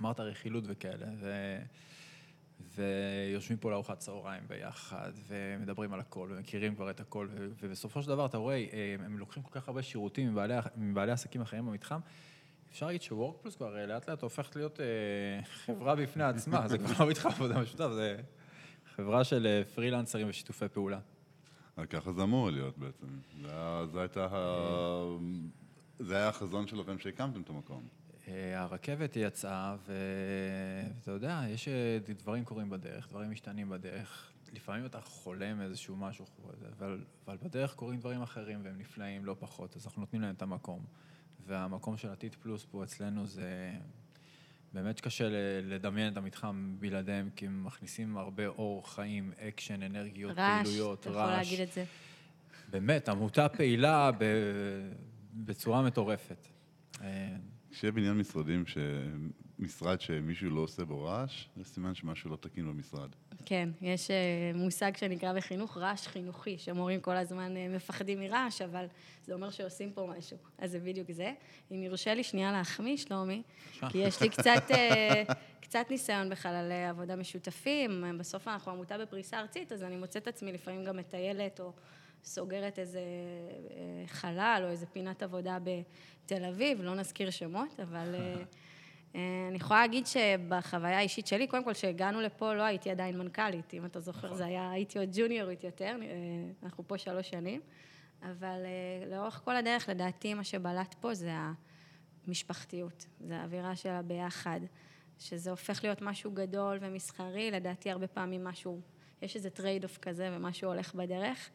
אמרת 0.00 0.20
רכילות 0.20 0.64
וכאלה, 0.66 1.06
ו, 1.20 1.56
ויושבים 2.76 3.56
פה 3.56 3.70
לארוחת 3.70 3.98
צהריים 3.98 4.42
ביחד, 4.48 5.12
ומדברים 5.26 5.92
על 5.92 6.00
הכל, 6.00 6.28
ומכירים 6.30 6.74
כבר 6.74 6.90
את 6.90 7.00
הכל, 7.00 7.28
ובסופו 7.62 8.02
של 8.02 8.08
דבר, 8.08 8.26
אתה 8.26 8.38
רואה, 8.38 8.56
אה, 8.56 8.96
הם 9.04 9.18
לוקחים 9.18 9.42
כל 9.42 9.60
כך 9.60 9.68
הרבה 9.68 9.82
שירותים 9.82 10.32
מבעלי, 10.32 10.54
מבעלי 10.76 11.12
עסקים 11.12 11.40
אחרים 11.40 11.66
במתחם, 11.66 12.00
אפשר 12.70 12.86
להגיד 12.86 13.02
שוורקפלוס 13.02 13.56
כבר 13.56 13.76
אה, 13.76 13.86
לאט 13.86 14.08
לאט 14.08 14.22
הופכת 14.22 14.56
להיות 14.56 14.80
אה, 14.80 14.86
חברה 15.44 15.96
בפני 15.96 16.24
עצמה, 16.24 16.68
זה 16.68 16.78
כבר 16.78 17.04
לא 17.04 17.10
מתחם 17.10 17.28
עבודה 17.28 17.60
משותף, 17.60 17.88
זה 17.94 18.16
חברה 18.96 19.24
של 19.24 19.62
פרילנסרים 19.74 20.28
ושיתופי 20.28 20.68
פעולה. 20.68 20.98
ככה 21.90 22.12
זה 22.12 22.22
אמור 22.22 22.50
להיות 22.50 22.78
בעצם. 22.78 23.06
זה, 23.42 23.86
זה 23.92 24.00
הייתה. 24.00 24.28
זה 25.98 26.16
היה 26.16 26.28
החזון 26.28 26.66
שלכם 26.66 26.98
שהקמתם 26.98 27.40
את 27.40 27.50
המקום. 27.50 27.88
אה, 28.28 28.60
הרכבת 28.60 29.16
יצאה, 29.16 29.76
ואתה 29.86 31.10
יודע, 31.10 31.42
יש 31.48 31.68
אה, 31.68 31.98
דברים 32.18 32.44
קורים 32.44 32.70
בדרך, 32.70 33.08
דברים 33.08 33.30
משתנים 33.30 33.68
בדרך. 33.68 34.30
לפעמים 34.52 34.86
אתה 34.86 35.00
חולם 35.00 35.60
איזשהו 35.60 35.96
משהו, 35.96 36.24
אבל, 36.78 36.98
אבל 37.26 37.36
בדרך 37.42 37.74
קורים 37.74 38.00
דברים 38.00 38.22
אחרים 38.22 38.60
והם 38.64 38.78
נפלאים 38.78 39.24
לא 39.24 39.36
פחות, 39.38 39.76
אז 39.76 39.86
אנחנו 39.86 40.00
נותנים 40.00 40.22
להם 40.22 40.34
את 40.34 40.42
המקום. 40.42 40.84
והמקום 41.46 41.96
של 41.96 42.10
עתיד 42.10 42.34
פלוס 42.34 42.66
פה 42.70 42.84
אצלנו 42.84 43.26
זה... 43.26 43.72
באמת 44.72 45.00
קשה 45.00 45.28
לדמיין 45.62 46.12
את 46.12 46.16
המתחם 46.16 46.76
בלעדיהם, 46.78 47.30
כי 47.36 47.46
הם 47.46 47.64
מכניסים 47.64 48.16
הרבה 48.16 48.46
אור, 48.46 48.94
חיים, 48.94 49.32
אקשן, 49.48 49.82
אנרגיות, 49.82 50.38
רעש, 50.38 50.66
פעילויות, 50.66 51.00
אתה 51.00 51.08
יכול 51.08 51.20
רעש. 51.20 51.52
להגיד 51.52 51.68
את 51.68 51.72
זה. 51.72 51.84
באמת, 52.70 53.08
עמותה 53.08 53.48
פעילה 53.48 54.10
ב... 54.18 54.24
בצורה 55.34 55.82
מטורפת. 55.82 56.48
כשיהיה 57.74 57.92
בניין 57.92 58.18
משרדים, 58.18 58.66
ש... 58.66 58.78
משרד 59.58 60.00
שמישהו 60.00 60.50
לא 60.50 60.60
עושה 60.60 60.84
בו 60.84 61.02
רעש, 61.04 61.48
זה 61.56 61.64
סימן 61.64 61.94
שמשהו 61.94 62.30
לא 62.30 62.36
תקין 62.36 62.66
במשרד. 62.66 63.08
כן, 63.44 63.68
יש 63.82 64.10
אה, 64.10 64.16
מושג 64.54 64.96
שנקרא 64.96 65.32
בחינוך 65.32 65.76
רעש 65.76 66.06
חינוכי, 66.06 66.58
שמורים 66.58 67.00
כל 67.00 67.16
הזמן 67.16 67.56
אה, 67.56 67.68
מפחדים 67.68 68.20
מרעש, 68.20 68.62
אבל 68.62 68.86
זה 69.24 69.34
אומר 69.34 69.50
שעושים 69.50 69.92
פה 69.92 70.12
משהו. 70.18 70.36
אז 70.58 70.70
זה 70.70 70.80
בדיוק 70.80 71.12
זה. 71.12 71.32
אם 71.70 71.82
יורשה 71.82 72.14
לי 72.14 72.22
שנייה 72.22 72.52
להחמיא, 72.52 72.96
שלומי, 72.96 73.42
כי 73.88 73.98
יש 73.98 74.22
לי 74.22 74.28
קצת, 74.28 74.70
אה, 74.70 75.22
קצת 75.60 75.86
ניסיון 75.90 76.30
בחללי 76.30 76.84
עבודה 76.84 77.16
משותפים. 77.16 78.04
בסוף 78.18 78.48
אנחנו 78.48 78.72
עמותה 78.72 78.98
בפריסה 78.98 79.40
ארצית, 79.40 79.72
אז 79.72 79.82
אני 79.82 79.96
מוצאת 79.96 80.28
עצמי 80.28 80.52
לפעמים 80.52 80.84
גם 80.84 80.96
מטיילת 80.96 81.60
או 81.60 81.72
סוגרת 82.24 82.78
איזה 82.78 83.00
אה, 83.70 84.06
חלל 84.06 84.62
או 84.64 84.70
איזה 84.70 84.86
פינת 84.86 85.22
עבודה 85.22 85.58
בתל 85.58 86.44
אביב, 86.44 86.82
לא 86.82 86.94
נזכיר 86.94 87.30
שמות, 87.30 87.80
אבל... 87.80 88.14
אה, 88.14 88.34
אה, 89.14 89.46
אני 89.48 89.56
יכולה 89.56 89.80
להגיד 89.80 90.06
שבחוויה 90.06 90.98
האישית 90.98 91.26
שלי, 91.26 91.46
קודם 91.46 91.64
כל, 91.64 91.72
כשהגענו 91.72 92.20
לפה 92.20 92.54
לא 92.54 92.62
הייתי 92.62 92.90
עדיין 92.90 93.18
מנכ"לית, 93.18 93.74
אם 93.74 93.84
אתה 93.84 94.00
זוכר, 94.00 94.34
זה 94.34 94.44
היה, 94.44 94.70
הייתי 94.70 94.98
עוד 94.98 95.08
ג'וניורית 95.12 95.64
יותר, 95.64 95.96
אנחנו 96.62 96.88
פה 96.88 96.98
שלוש 96.98 97.30
שנים, 97.30 97.60
אבל 98.22 98.58
לאורך 99.10 99.40
כל 99.44 99.56
הדרך, 99.56 99.88
לדעתי, 99.88 100.34
מה 100.34 100.44
שבלט 100.44 100.94
פה 100.94 101.14
זה 101.14 101.32
המשפחתיות, 102.26 103.06
זה 103.20 103.36
האווירה 103.36 103.76
של 103.76 103.88
הביחד, 103.90 104.60
שזה 105.18 105.50
הופך 105.50 105.84
להיות 105.84 106.02
משהו 106.02 106.30
גדול 106.32 106.78
ומסחרי, 106.80 107.50
לדעתי 107.50 107.90
הרבה 107.90 108.06
פעמים 108.06 108.44
משהו, 108.44 108.80
יש 109.22 109.36
איזה 109.36 109.50
trade 109.50 109.84
off 109.84 109.98
כזה 109.98 110.30
ומשהו 110.32 110.70
הולך 110.70 110.94
בדרך. 110.94 111.50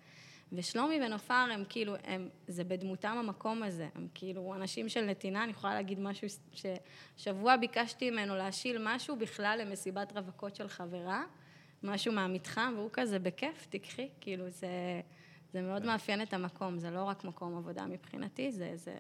ושלומי 0.54 1.00
ונופר 1.06 1.34
הם 1.34 1.64
כאילו, 1.70 1.96
הם, 2.04 2.30
זה 2.48 2.64
בדמותם 2.64 3.18
המקום 3.18 3.64
הזה, 3.64 3.88
הם 3.96 4.08
כאילו 4.14 4.56
אנשים 4.56 4.90
של 4.90 5.06
נתינה, 5.06 5.44
אני 5.44 5.52
יכולה 5.52 5.74
להגיד 5.74 6.00
משהו 6.00 6.28
ששבוע 6.54 7.58
ביקשתי 7.58 8.12
ממנו 8.12 8.36
להשאיל 8.36 8.78
משהו 8.84 9.16
בכלל 9.16 9.60
למסיבת 9.62 10.12
רווקות 10.18 10.56
של 10.56 10.68
חברה, 10.68 11.24
משהו 11.84 12.14
מהמתחם, 12.14 12.74
והוא 12.78 12.90
כזה, 12.94 13.20
בכיף, 13.20 13.68
תקחי, 13.70 14.10
כאילו 14.22 14.50
זה, 14.50 15.02
זה 15.54 15.62
מאוד 15.62 15.86
מאפיין 15.86 16.22
את 16.22 16.34
המקום, 16.34 16.80
זה 16.80 16.90
לא 16.90 17.04
רק 17.04 17.24
מקום 17.24 17.58
עבודה 17.58 17.86
מבחינתי, 17.86 18.52
זה, 18.52 18.72
זה 18.76 18.96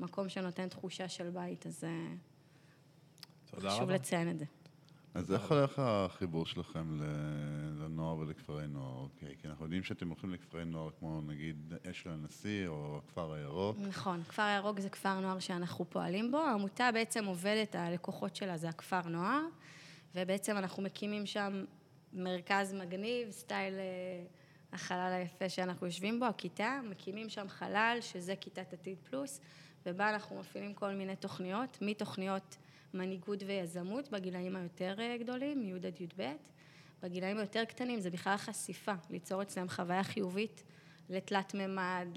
מקום 0.00 0.28
שנותן 0.28 0.68
תחושה 0.68 1.08
של 1.08 1.30
בית, 1.30 1.66
אז 1.66 1.84
אה, 1.84 2.14
חשוב 3.56 3.82
רבה. 3.82 3.94
לציין 3.94 4.30
את 4.30 4.38
זה. 4.38 4.44
אז 5.14 5.32
איך 5.32 5.50
הולך 5.50 5.78
החיבור 5.78 6.46
שלכם 6.46 7.00
לנוער 7.80 8.18
ולכפרי 8.18 8.66
נוער? 8.66 8.96
אוקיי, 8.96 9.34
כי 9.38 9.48
אנחנו 9.48 9.64
יודעים 9.64 9.82
שאתם 9.82 10.08
הולכים 10.08 10.30
לכפרי 10.30 10.64
נוער 10.64 10.90
כמו 10.98 11.20
נגיד 11.20 11.74
אש 11.90 12.06
הנשיא 12.06 12.68
או 12.68 13.00
הכפר 13.04 13.32
הירוק. 13.32 13.76
נכון, 13.80 14.22
כפר 14.28 14.42
הירוק 14.42 14.80
זה 14.80 14.88
כפר 14.88 15.20
נוער 15.20 15.38
שאנחנו 15.38 15.84
פועלים 15.90 16.30
בו. 16.32 16.38
העמותה 16.38 16.90
בעצם 16.92 17.24
עובדת, 17.24 17.74
הלקוחות 17.74 18.36
שלה 18.36 18.56
זה 18.56 18.68
הכפר 18.68 19.08
נוער, 19.08 19.40
ובעצם 20.14 20.56
אנחנו 20.56 20.82
מקימים 20.82 21.26
שם 21.26 21.64
מרכז 22.12 22.74
מגניב, 22.74 23.30
סטייל 23.30 23.74
אה, 23.74 24.24
החלל 24.72 25.12
היפה 25.12 25.48
שאנחנו 25.48 25.86
יושבים 25.86 26.20
בו, 26.20 26.26
הכיתה, 26.26 26.80
מקימים 26.90 27.28
שם 27.28 27.48
חלל, 27.48 27.98
שזה 28.00 28.36
כיתת 28.36 28.72
עתיד 28.72 28.98
פלוס, 29.10 29.40
ובה 29.86 30.10
אנחנו 30.10 30.40
מפעילים 30.40 30.74
כל 30.74 30.94
מיני 30.94 31.16
תוכניות, 31.16 31.78
מתוכניות 31.80 32.56
מנהיגות 32.94 33.42
ויזמות 33.46 34.08
בגילאים 34.08 34.56
היותר 34.56 34.94
אה, 34.98 35.16
גדולים, 35.20 35.60
מי' 35.60 35.72
עד 35.72 36.00
י"ב. 36.00 36.32
בגילאים 37.02 37.38
היותר 37.38 37.64
קטנים 37.64 38.00
זה 38.00 38.10
בכלל 38.10 38.36
חשיפה, 38.36 38.92
ליצור 39.10 39.42
אצלם 39.42 39.68
חוויה 39.68 40.04
חיובית 40.04 40.62
לתלת 41.10 41.54
מימד, 41.54 42.08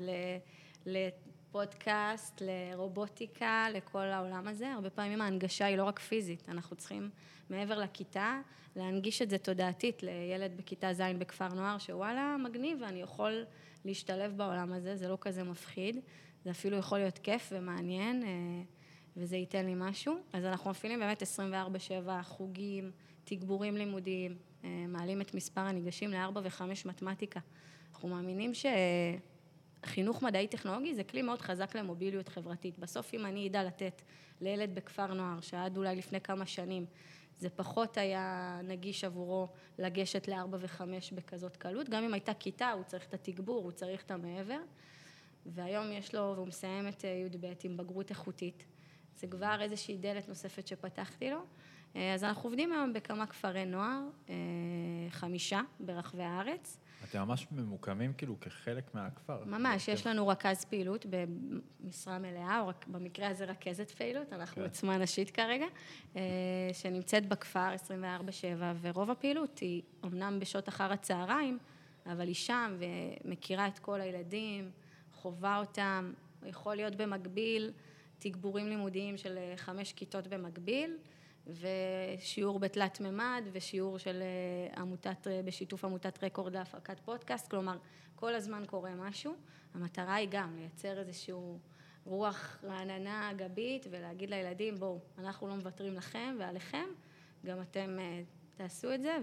לפודקאסט, 0.86 2.42
לרובוטיקה, 2.42 3.68
לכל 3.74 4.06
העולם 4.06 4.48
הזה. 4.48 4.72
הרבה 4.72 4.90
פעמים 4.90 5.22
ההנגשה 5.22 5.66
היא 5.66 5.78
לא 5.78 5.84
רק 5.84 6.00
פיזית, 6.00 6.50
אנחנו 6.50 6.76
צריכים 6.76 7.10
מעבר 7.50 7.80
לכיתה 7.80 8.42
להנגיש 8.76 9.22
את 9.22 9.30
זה 9.30 9.38
תודעתית 9.38 10.04
לילד 10.04 10.58
בכיתה 10.58 10.94
ז' 10.94 11.02
בכפר 11.18 11.48
נוער, 11.48 11.78
שוואלה, 11.78 12.36
מגניב 12.44 12.78
ואני 12.82 13.02
יכול 13.02 13.46
להשתלב 13.86 14.38
בעולם 14.38 14.74
הזה, 14.74 14.96
זה 14.96 15.08
לא 15.08 15.18
כזה 15.22 15.44
מפחיד, 15.44 15.98
זה 16.46 16.52
אפילו 16.52 16.78
יכול 16.78 16.98
להיות 16.98 17.18
כיף 17.18 17.50
ומעניין. 17.56 18.24
וזה 19.18 19.38
ייתן 19.38 19.66
לי 19.66 19.74
משהו. 19.76 20.16
אז 20.34 20.46
אנחנו 20.46 20.70
מפעילים 20.70 21.00
באמת 21.00 21.22
24/7 21.22 22.24
חוגים, 22.24 22.92
תגבורים 23.24 23.78
לימודיים, 23.78 24.38
אה, 24.64 24.86
מעלים 24.88 25.22
את 25.22 25.34
מספר 25.34 25.62
הניגשים 25.62 26.12
ל-4 26.12 26.40
ו-5 26.44 26.62
מתמטיקה. 26.86 27.40
אנחנו 27.94 28.10
מאמינים 28.10 28.52
שחינוך 29.84 30.24
מדעי-טכנולוגי 30.24 30.96
זה 30.96 31.04
כלי 31.04 31.22
מאוד 31.22 31.42
חזק 31.42 31.76
למוביליות 31.76 32.30
חברתית. 32.30 32.80
בסוף 32.80 33.14
אם 33.14 33.26
אני 33.26 33.48
אדע 33.48 33.64
לתת 33.64 34.02
לילד 34.42 34.76
בכפר 34.76 35.14
נוער, 35.14 35.42
שעד 35.42 35.78
אולי 35.78 35.96
לפני 35.96 36.22
כמה 36.22 36.46
שנים 36.46 36.86
זה 37.40 37.50
פחות 37.50 37.98
היה 37.98 38.60
נגיש 38.64 39.04
עבורו 39.04 39.48
לגשת 39.80 40.28
ל-4 40.28 40.56
ו-5 40.60 40.82
בכזאת 41.16 41.58
קלות, 41.58 41.90
גם 41.90 42.04
אם 42.04 42.14
הייתה 42.14 42.34
כיתה, 42.34 42.72
הוא 42.72 42.84
צריך 42.84 43.08
את 43.08 43.14
התגבור, 43.14 43.64
הוא 43.64 43.72
צריך 43.72 44.04
את 44.04 44.12
המעבר. 44.12 44.60
והיום 45.46 45.92
יש 45.92 46.16
לו, 46.16 46.34
והוא 46.36 46.48
מסיים 46.48 46.88
את 46.88 47.06
אה, 47.06 47.10
י"ב 47.10 47.54
עם 47.64 47.78
בגרות 47.78 48.10
איכותית. 48.10 48.66
זה 49.18 49.28
כבר 49.28 49.58
איזושהי 49.62 49.98
דלת 49.98 50.28
נוספת 50.30 50.68
שפתחתי 50.68 51.32
לו. 51.32 51.40
אה, 51.96 52.14
אז 52.14 52.24
אנחנו 52.24 52.50
עובדים 52.50 52.72
היום 52.72 52.94
בכמה 52.94 53.26
כפרי 53.26 53.66
נוער, 53.66 54.02
אה, 54.30 54.36
חמישה 55.10 55.62
ברחבי 55.80 56.24
הארץ. 56.24 56.78
אתם 57.10 57.20
ממש 57.20 57.48
ממוקמים 57.52 58.14
כאילו 58.14 58.40
כחלק 58.40 58.96
מהכפר. 58.96 59.44
ממש, 59.46 59.88
יש 59.88 60.08
לנו 60.08 60.28
רכז 60.28 60.66
פעילות 60.66 61.06
במשרה 61.10 62.20
מלאה, 62.20 62.60
או 62.60 62.68
רק, 62.68 62.86
במקרה 62.88 63.28
הזה 63.28 63.46
רכזת 63.46 63.92
פעילות, 63.92 64.34
אנחנו 64.34 64.56
כן. 64.56 64.62
עוצמה 64.62 64.98
נשית 64.98 65.32
כרגע, 65.32 65.66
אה, 66.16 66.22
שנמצאת 66.74 67.28
בכפר 67.28 67.74
24/7, 67.74 68.74
ורוב 68.82 69.12
הפעילות 69.12 69.60
היא 69.60 69.82
אמנם 70.06 70.40
בשעות 70.40 70.70
אחר 70.70 70.94
הצהריים, 70.94 71.58
אבל 72.06 72.28
היא 72.28 72.36
שם 72.36 72.78
ומכירה 72.80 73.68
את 73.68 73.80
כל 73.80 74.02
הילדים, 74.02 74.72
חווה 75.14 75.60
אותם, 75.60 76.14
יכול 76.46 76.76
להיות 76.76 76.96
במקביל 76.96 77.72
תגבורים 78.24 78.68
לימודיים 78.68 79.18
של 79.18 79.38
אה, 79.38 79.54
חמש 79.58 79.94
כיתות 79.94 80.28
במקביל, 80.28 80.98
ושיעור 81.48 82.60
בתלת 82.60 83.00
מימד, 83.02 83.44
ושיעור 83.52 83.98
של 83.98 84.22
אה, 84.22 84.82
עמותת, 84.82 85.28
אה, 85.28 85.42
בשיתוף 85.46 85.86
עמותת 85.86 86.24
רקורד 86.24 86.54
להפקת 86.54 87.00
פודקאסט, 87.00 87.48
כלומר, 87.48 87.78
כל 88.16 88.36
הזמן 88.36 88.64
קורה 88.68 88.96
משהו. 88.96 89.34
המטרה 89.74 90.16
היא 90.16 90.28
גם 90.32 90.56
לייצר 90.56 91.00
איזשהו 91.00 91.60
רוח 92.06 92.60
רעננה 92.64 93.32
גבית, 93.36 93.86
ולהגיד 93.90 94.30
לילדים, 94.30 94.76
בואו, 94.76 95.00
אנחנו 95.18 95.48
לא 95.48 95.56
מוותרים 95.56 95.94
לכם 95.94 96.36
ועליכם, 96.40 96.86
גם 97.46 97.62
אתם 97.62 97.98
תעשו 98.56 98.94
את 98.94 99.02
זה, 99.02 99.18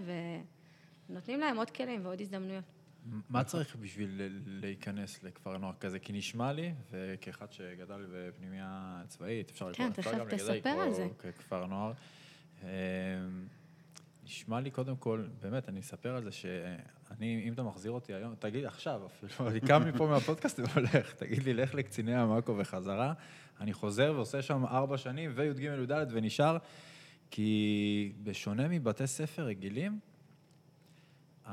ונותנים 1.09 1.39
להם 1.39 1.57
עוד 1.57 1.69
כלים 1.69 2.05
ועוד 2.05 2.21
הזדמנויות. 2.21 2.80
מה 3.05 3.43
צריך 3.43 3.75
בשביל 3.75 4.41
להיכנס 4.45 5.23
לכפר 5.23 5.57
נוער 5.57 5.73
כזה? 5.79 5.99
כי 5.99 6.13
נשמע 6.13 6.53
לי, 6.53 6.73
וכאחד 6.91 7.51
שגדל 7.51 8.05
בפנימייה 8.13 9.01
צבאית, 9.07 9.51
אפשר 9.51 9.73
כן, 9.73 9.89
לקרוא, 9.89 9.99
אפשר 9.99 10.23
תכף 10.25 10.65
גם 10.65 10.79
לגדל. 10.79 11.09
ככפר 11.19 11.65
נוער. 11.65 11.93
אמ, 12.63 12.67
נשמע 14.25 14.59
לי 14.59 14.71
קודם 14.71 14.95
כל, 14.95 15.25
באמת, 15.41 15.69
אני 15.69 15.79
אספר 15.79 16.15
על 16.15 16.23
זה 16.23 16.31
שאני, 16.31 17.43
אם 17.47 17.53
אתה 17.53 17.63
מחזיר 17.63 17.91
אותי 17.91 18.13
היום, 18.13 18.35
תגיד 18.39 18.65
עכשיו 18.65 19.01
אפילו, 19.05 19.49
אני 19.49 19.59
קם 19.59 19.81
מפה 19.87 20.07
מהפודקאסט 20.07 20.59
והולך, 20.59 21.13
תגיד 21.13 21.43
לי, 21.43 21.53
לך 21.53 21.73
לקציני 21.73 22.15
המאקו 22.15 22.57
וחזרה, 22.57 23.13
אני 23.59 23.73
חוזר 23.73 24.13
ועושה 24.15 24.41
שם 24.41 24.65
ארבע 24.65 24.97
שנים, 24.97 25.31
וי"ג 25.35 25.59
י"ד 25.59 26.07
ונשאר, 26.11 26.57
כי 27.31 28.11
בשונה 28.23 28.67
מבתי 28.67 29.07
ספר 29.07 29.43
רגילים, 29.43 29.99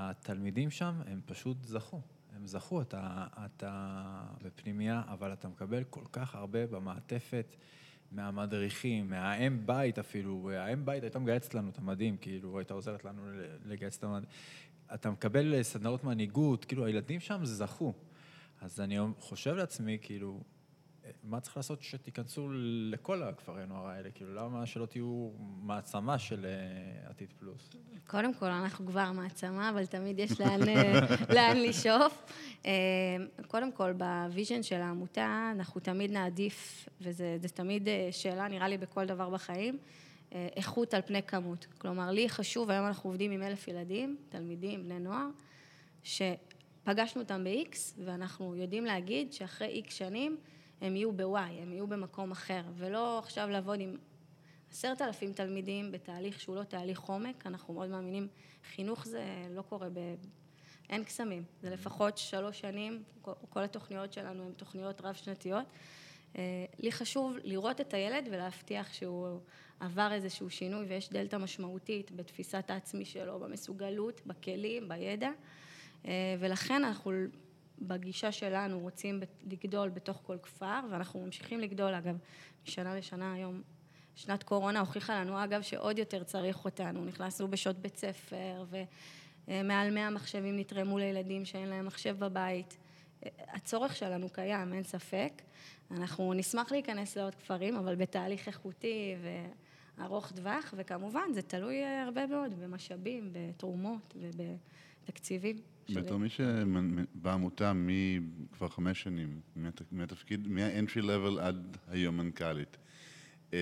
התלמידים 0.01 0.71
שם, 0.71 1.01
הם 1.07 1.21
פשוט 1.27 1.65
זכו. 1.65 2.01
הם 2.37 2.47
זכו, 2.47 2.83
אתה, 2.83 3.27
אתה 3.47 4.23
בפנימייה, 4.43 5.03
אבל 5.09 5.33
אתה 5.33 5.49
מקבל 5.49 5.85
כל 5.85 6.05
כך 6.13 6.35
הרבה 6.35 6.67
במעטפת. 6.67 7.57
מהמדריכים, 8.13 9.11
מהאם 9.11 9.67
בית 9.67 9.99
אפילו, 9.99 10.51
האם 10.51 10.85
בית 10.85 11.03
הייתה 11.03 11.19
מגייסת 11.19 11.55
לנו 11.55 11.71
את 11.71 11.79
המדים, 11.79 12.17
כאילו, 12.17 12.59
הייתה 12.59 12.75
עוזרת 12.75 13.05
לנו 13.05 13.23
לגייס 13.65 13.99
את 13.99 14.05
המדים. 14.05 14.29
אתה 14.95 15.11
מקבל 15.11 15.63
סדנאות 15.63 16.05
מנהיגות, 16.05 16.65
כאילו, 16.65 16.87
הילדים 16.87 17.21
שם 17.21 17.45
זכו. 17.45 17.95
אז 18.61 18.81
אני 18.81 18.99
חושב 19.19 19.55
לעצמי, 19.55 19.99
כאילו, 20.03 20.41
מה 21.23 21.41
צריך 21.41 21.57
לעשות 21.57 21.83
שתיכנסו 21.83 22.49
לכל 22.91 23.23
הכפרי 23.23 23.67
נוער 23.67 23.87
האלה? 23.87 24.11
כאילו, 24.11 24.35
למה 24.35 24.67
שלא 24.67 24.87
תהיו 24.87 25.31
מעצמה 25.63 26.19
של 26.19 26.47
uh, 26.47 27.11
עתיד 27.11 27.33
פלוס? 27.39 27.71
קודם 28.07 28.35
כל, 28.35 28.47
אנחנו 28.47 28.87
כבר 28.87 29.13
מעצמה, 29.13 29.71
אבל 29.71 29.87
תמיד 29.87 30.19
יש 30.19 30.41
לאן, 30.41 30.69
אה, 30.69 31.01
לאן 31.35 31.57
לשאוף. 31.57 32.33
Uh, 32.63 32.67
קודם 33.47 33.73
כל, 33.73 33.93
ב 33.93 34.03
vision 34.03 34.63
של 34.63 34.81
העמותה, 34.81 35.53
אנחנו 35.55 35.81
תמיד 35.81 36.11
נעדיף, 36.11 36.89
וזו 37.01 37.25
תמיד 37.55 37.89
שאלה, 38.11 38.49
נראה 38.49 38.69
לי, 38.69 38.79
בכל 38.79 39.07
דבר 39.07 39.31
בחיים, 39.31 39.79
איכות 40.33 40.95
על 40.95 41.03
פני 41.03 41.23
כמות. 41.23 41.67
כלומר, 41.79 42.11
לי 42.11 42.29
חשוב, 42.29 42.71
היום 42.71 42.87
אנחנו 42.87 43.11
עובדים 43.11 43.31
עם 43.31 43.43
אלף 43.43 43.69
ילדים, 43.69 44.17
תלמידים, 44.29 44.85
בני 44.85 44.99
נוער, 44.99 45.29
שפגשנו 46.03 47.23
אותם 47.23 47.45
ב-X, 47.45 47.77
ואנחנו 48.05 48.55
יודעים 48.55 48.85
להגיד 48.85 49.33
שאחרי 49.33 49.83
X 49.87 49.91
שנים, 49.91 50.37
הם 50.81 50.97
יהיו 50.97 51.13
ב-Y, 51.13 51.39
הם 51.63 51.73
יהיו 51.73 51.87
במקום 51.87 52.31
אחר, 52.31 52.63
ולא 52.77 53.19
עכשיו 53.19 53.49
לעבוד 53.49 53.81
עם 53.81 53.97
עשרת 54.71 55.03
אלפים 55.03 55.33
תלמידים 55.33 55.93
בתהליך 55.93 56.41
שהוא 56.41 56.57
לא 56.57 56.63
תהליך 56.63 57.01
עומק, 57.01 57.47
אנחנו 57.47 57.75
מאוד 57.75 57.89
מאמינים, 57.89 58.29
חינוך 58.75 59.07
זה 59.07 59.25
לא 59.51 59.63
קורה 59.63 59.89
ב... 59.89 60.15
אין 60.91 61.05
קסמים, 61.05 61.45
זה 61.63 61.71
לפחות 61.71 62.19
שלוש 62.19 62.61
שנים, 62.61 63.03
כל 63.49 63.63
התוכניות 63.63 64.13
שלנו 64.13 64.47
הן 64.47 64.53
תוכניות 64.53 65.01
רב-שנתיות. 65.01 65.67
אה, 66.37 66.65
לי 66.79 66.93
חשוב 66.93 67.37
לראות 67.45 67.81
את 67.81 67.95
הילד 67.95 68.29
ולהבטיח 68.31 68.93
שהוא 68.93 69.41
עבר 69.81 70.13
איזשהו 70.13 70.51
שינוי 70.51 70.87
ויש 70.87 71.11
דלתא 71.11 71.37
משמעותית 71.37 72.11
בתפיסת 72.11 72.65
העצמי 72.69 73.05
שלו, 73.05 73.39
במסוגלות, 73.39 74.21
בכלים, 74.27 74.89
בידע, 74.89 75.31
אה, 76.05 76.37
ולכן 76.39 76.85
אנחנו 76.85 77.13
בגישה 77.83 78.33
שלנו 78.33 78.81
רוצים 78.81 79.21
לגדול 79.51 79.89
בתוך 79.89 80.21
כל 80.27 80.37
כפר, 80.43 80.81
ואנחנו 80.91 81.25
ממשיכים 81.25 81.61
לגדול, 81.61 81.95
אגב, 81.95 82.19
משנה 82.67 82.97
לשנה 82.97 83.33
היום. 83.33 83.63
שנת 84.15 84.43
קורונה 84.43 84.81
הוכיחה 84.81 85.21
לנו, 85.21 85.45
אגב, 85.45 85.63
שעוד 85.63 85.99
יותר 85.99 86.25
צריך 86.25 86.65
אותנו. 86.65 87.05
נכנסנו 87.05 87.49
בשעות 87.49 87.77
בית 87.77 87.97
ספר, 87.97 88.65
ומעל 89.49 89.91
100 89.91 90.11
מחשבים 90.11 90.59
נתרמו 90.59 90.99
לילדים 90.99 91.45
שאין 91.45 91.69
להם 91.69 91.87
מחשב 91.87 92.19
בבית. 92.19 92.79
הצורך 93.39 93.97
שלנו 93.97 94.29
קיים, 94.29 94.73
אין 94.73 94.83
ספק. 94.83 95.33
אנחנו 95.91 96.35
נשמח 96.35 96.73
להיכנס 96.73 97.17
לעוד 97.17 97.35
כפרים, 97.35 97.77
אבל 97.77 97.95
בתהליך 97.95 98.49
איכותי 98.49 99.15
וארוך 99.99 100.33
טווח, 100.33 100.75
וכמובן, 100.77 101.33
זה 101.35 101.43
תלוי 101.43 101.85
הרבה 101.85 102.27
מאוד 102.27 102.55
במשאבים, 102.61 103.31
בתרומות 103.33 104.15
ובתקציבים. 104.17 105.57
בתור 105.95 106.19
מי 106.19 106.29
שבעמותה 106.29 107.73
מכבר 107.75 108.69
חמש 108.69 109.03
שנים, 109.03 109.41
מהתפקיד, 109.93 110.49
מה-entry 110.49 111.03
level 111.03 111.41
עד 111.41 111.77
היום 111.89 112.17
מנכ"לית. 112.17 112.77
אמ, 113.53 113.59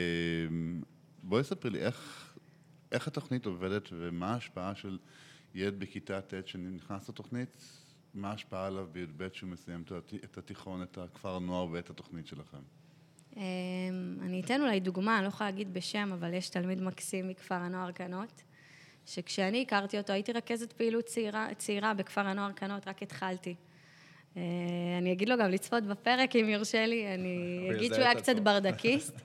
בואי 1.23 1.45
ספרי 1.45 1.71
לי 1.71 1.79
איך, 1.79 2.33
איך 2.93 3.09
התוכנית 3.09 3.47
עובדת 3.47 3.89
ומה 3.93 4.33
ההשפעה 4.33 4.75
של 4.75 4.99
ילד 5.55 5.81
בכיתה 5.81 6.21
ט' 6.21 6.49
שנכנס 6.49 7.09
לתוכנית, 7.09 7.57
מה 8.15 8.31
ההשפעה 8.31 8.67
עליו 8.67 8.89
בי"ב 8.93 9.29
שהוא 9.33 9.51
מסיים 9.51 9.85
את 10.25 10.39
התיכון, 10.39 10.83
את 10.83 10.99
הכפר 10.99 11.37
הנוער 11.37 11.69
ואת 11.71 11.91
התוכנית 11.91 12.27
שלכם? 12.27 12.59
אמ, 13.37 13.43
אני 14.23 14.41
אתן 14.41 14.61
אולי 14.61 14.81
דוגמה, 14.81 15.17
אני 15.17 15.25
לא 15.25 15.29
יכולה 15.29 15.51
להגיד 15.51 15.75
בשם, 15.75 16.11
אבל 16.13 16.35
יש 16.35 16.49
תלמיד 16.49 16.83
מקסים 16.83 17.29
מכפר 17.29 17.55
הנוער 17.55 17.93
קנות. 17.93 18.43
שכשאני 19.07 19.63
הכרתי 19.63 19.99
אותו, 19.99 20.13
הייתי 20.13 20.33
רכזת 20.33 20.73
פעילות 20.73 21.05
צעירה, 21.05 21.49
צעירה 21.59 21.95
בכפר 21.95 22.27
הנוער 22.27 22.53
קנות, 22.53 22.89
רק 22.89 23.03
התחלתי. 23.03 23.55
אה, 24.37 24.43
אני 24.99 25.13
אגיד 25.13 25.29
לו 25.29 25.39
גם 25.39 25.51
לצפות 25.51 25.85
בפרק, 25.85 26.37
אם 26.37 26.49
יורשה 26.49 26.87
לי, 26.87 27.15
אני 27.15 27.69
אגיד 27.77 27.95
שהוא 27.95 28.05
היה 28.05 28.15
קצת 28.15 28.37
ברדקיסט. 28.37 29.15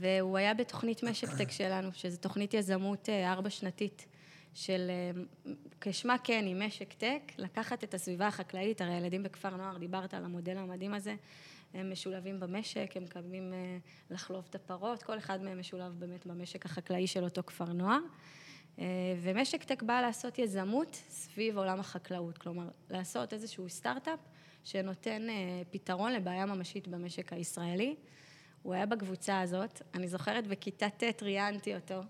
והוא 0.00 0.38
היה 0.38 0.54
בתוכנית 0.54 1.02
משק-טק 1.02 1.50
שלנו, 1.50 1.88
שזו 1.92 2.16
תוכנית 2.20 2.54
יזמות 2.54 3.08
אה, 3.08 3.32
ארבע-שנתית, 3.32 4.06
של 4.54 4.90
אה, 4.90 5.52
כשמה 5.80 6.16
כן, 6.24 6.44
היא 6.46 6.56
משק-טק, 6.56 7.32
לקחת 7.38 7.84
את 7.84 7.94
הסביבה 7.94 8.26
החקלאית, 8.26 8.80
הרי 8.80 8.94
הילדים 8.94 9.22
בכפר 9.22 9.56
נוער, 9.56 9.78
דיברת 9.78 10.14
על 10.14 10.24
המודל 10.24 10.56
המדהים 10.56 10.94
הזה, 10.94 11.14
הם 11.74 11.92
משולבים 11.92 12.40
במשק, 12.40 12.90
הם 12.94 13.02
מקבלים 13.02 13.52
לחלוב 14.10 14.44
את 14.50 14.54
הפרות, 14.54 15.02
כל 15.02 15.18
אחד 15.18 15.42
מהם 15.42 15.60
משולב 15.60 15.92
באמת 15.98 16.26
במשק 16.26 16.66
החקלאי 16.66 17.06
של 17.06 17.24
אותו 17.24 17.42
כפר 17.46 17.64
נוער. 17.64 18.00
אה, 18.78 18.84
ומשק 19.22 19.64
טק 19.64 19.82
בא 19.82 20.00
לעשות 20.00 20.38
יזמות 20.38 21.02
סביב 21.08 21.58
עולם 21.58 21.80
החקלאות, 21.80 22.38
כלומר, 22.38 22.68
לעשות 22.90 23.32
איזשהו 23.32 23.68
סטארט-אפ 23.68 24.18
שנותן 24.64 25.30
אה, 25.30 25.62
פתרון 25.70 26.12
לבעיה 26.12 26.46
ממשית 26.46 26.88
במשק 26.88 27.32
הישראלי. 27.32 27.96
הוא 28.62 28.74
היה 28.74 28.86
בקבוצה 28.86 29.40
הזאת, 29.40 29.82
אני 29.94 30.08
זוכרת 30.08 30.46
בכיתה 30.46 30.90
ט' 30.90 31.22
ראיינתי 31.22 31.74
אותו, 31.74 32.00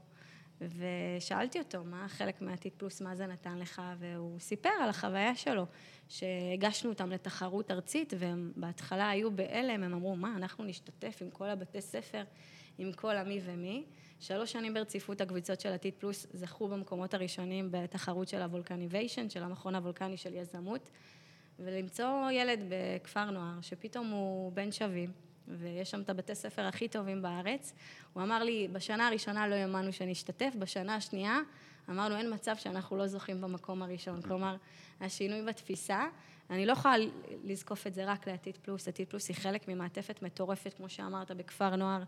ושאלתי 0.61 1.59
אותו, 1.59 1.85
מה 1.85 2.09
חלק 2.09 2.43
מהעתיד 2.43 2.73
פלוס, 2.77 3.03
מה 3.03 3.17
זה 3.17 3.27
נתן 3.27 3.59
לך, 3.59 3.83
והוא 3.99 4.39
סיפר 4.39 4.69
על 4.83 4.89
החוויה 4.89 5.35
שלו, 5.35 5.67
שהגשנו 6.09 6.91
אותם 6.91 7.11
לתחרות 7.11 7.71
ארצית, 7.71 8.13
והם 8.19 8.53
בהתחלה 8.57 9.11
היו 9.11 9.37
בהלם, 9.37 9.83
הם 9.83 9.95
אמרו, 9.95 10.17
מה, 10.17 10.37
אנחנו 10.37 10.65
נשתתף 10.65 11.19
עם 11.21 11.31
כל 11.31 11.49
הבתי 11.49 11.81
ספר, 11.81 12.25
עם 12.79 12.93
כל 12.93 13.17
המי 13.17 13.41
ומי. 13.45 13.85
שלוש 14.21 14.53
שנים 14.53 14.75
ברציפות 14.75 15.21
הקבוצות 15.21 15.61
של 15.61 15.73
עתיד 15.73 15.95
פלוס 15.99 16.27
זכו 16.33 16.69
במקומות 16.69 17.15
הראשונים 17.15 17.69
בתחרות 17.71 18.29
של 18.29 18.43
הוולקניביישן, 18.43 19.31
של 19.31 19.43
המכון 19.43 19.75
הוולקני 19.75 20.17
של 20.17 20.35
יזמות, 20.35 20.91
ולמצוא 21.59 22.31
ילד 22.33 22.61
בכפר 22.69 23.31
נוער 23.31 23.61
שפתאום 23.63 24.11
הוא 24.11 24.53
בן 24.53 24.73
שווים, 24.73 25.11
ויש 25.49 25.91
שם 25.91 26.01
את 26.01 26.11
הבתי 26.11 26.35
ספר 26.35 26.67
הכי 26.67 26.89
טובים 26.89 27.23
בארץ. 27.23 27.73
הוא 28.13 28.23
אמר 28.23 28.45
לי, 28.45 28.69
בשנה 28.73 29.07
הראשונה 29.07 29.49
לא 29.49 29.55
האמנו 29.55 29.93
שנשתתף, 29.93 30.53
בשנה 30.59 30.95
השנייה 30.95 31.41
אמרנו, 31.91 32.17
אין 32.17 32.35
מצב 32.35 32.57
שאנחנו 32.57 32.97
לא 32.97 33.07
זוכים 33.07 33.41
במקום 33.41 33.83
הראשון. 33.83 34.23
כלומר, 34.23 34.57
השינוי 35.01 35.43
בתפיסה, 35.43 36.07
אני 36.51 36.67
לא 36.67 36.73
יכולה 36.73 36.95
לזקוף 37.45 37.87
את 37.87 37.95
זה 37.95 38.05
רק 38.05 38.29
לעתיד 38.29 38.57
פלוס, 38.63 38.89
עתיד 38.89 39.09
פלוס 39.09 39.29
היא 39.29 39.37
חלק 39.37 39.69
ממעטפת 39.69 40.23
מטורפת, 40.23 40.75
כמו 40.75 40.89
שאמרת, 40.89 41.31
בכפר 41.31 41.77
נוער. 41.77 42.03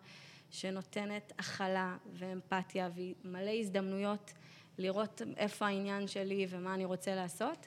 שנותנת 0.51 1.33
הכלה 1.39 1.97
ואמפתיה 2.13 2.89
ומלא 2.95 3.51
הזדמנויות 3.61 4.33
לראות 4.79 5.23
איפה 5.37 5.67
העניין 5.67 6.07
שלי 6.07 6.47
ומה 6.51 6.75
אני 6.75 6.85
רוצה 6.85 7.15
לעשות. 7.15 7.67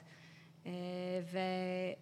אה, 0.66 0.72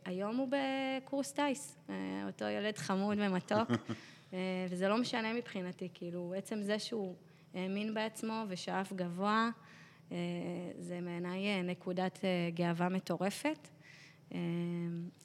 והיום 0.06 0.36
הוא 0.36 0.48
בקורס 0.50 1.32
טיס, 1.32 1.78
אה, 1.90 1.94
אותו 2.26 2.44
ילד 2.44 2.78
חמוד 2.78 3.18
ומתוק, 3.20 3.70
אה, 4.32 4.66
וזה 4.70 4.88
לא 4.88 4.96
משנה 4.96 5.32
מבחינתי, 5.32 5.88
כאילו, 5.94 6.34
עצם 6.36 6.62
זה 6.62 6.78
שהוא 6.78 7.14
האמין 7.54 7.94
בעצמו 7.94 8.44
ושאף 8.48 8.92
גבוה, 8.92 9.50
זה 10.78 11.00
בעיניי 11.04 11.62
נקודת 11.62 12.18
גאווה 12.54 12.88
מטורפת. 12.88 13.68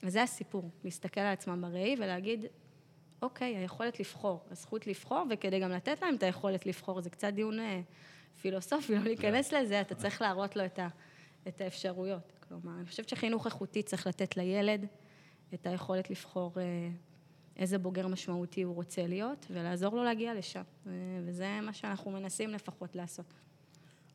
וזה 0.03 0.23
הסיפור, 0.23 0.69
להסתכל 0.83 1.21
על 1.21 1.33
עצמם 1.33 1.61
בראי 1.61 1.95
ולהגיד, 1.99 2.45
אוקיי, 3.21 3.57
היכולת 3.57 3.99
לבחור, 3.99 4.45
הזכות 4.51 4.87
לבחור, 4.87 5.25
וכדי 5.29 5.59
גם 5.59 5.71
לתת 5.71 6.01
להם 6.01 6.15
את 6.15 6.23
היכולת 6.23 6.65
לבחור, 6.65 7.01
זה 7.01 7.09
קצת 7.09 7.33
דיון 7.33 7.59
אה, 7.59 7.81
פילוסופי, 8.41 8.95
לא 8.95 9.03
להיכנס 9.03 9.53
לזה, 9.53 9.81
אתה 9.81 9.95
צריך 9.95 10.21
להראות 10.21 10.55
לו 10.55 10.65
את, 10.65 10.79
ה, 10.79 10.87
את 11.47 11.61
האפשרויות. 11.61 12.33
כלומר, 12.47 12.77
אני 12.77 12.85
חושבת 12.85 13.09
שחינוך 13.09 13.45
איכותי 13.45 13.83
צריך 13.83 14.07
לתת 14.07 14.37
לילד 14.37 14.85
את 15.53 15.67
היכולת 15.67 16.09
לבחור 16.09 16.51
אה, 16.57 16.89
איזה 17.57 17.77
בוגר 17.77 18.07
משמעותי 18.07 18.63
הוא 18.63 18.75
רוצה 18.75 19.07
להיות, 19.07 19.45
ולעזור 19.49 19.95
לו 19.95 20.03
להגיע 20.03 20.33
לשם. 20.33 20.61
אה, 20.87 20.91
וזה 21.25 21.59
מה 21.61 21.73
שאנחנו 21.73 22.11
מנסים 22.11 22.49
לפחות 22.49 22.95
לעשות. 22.95 23.33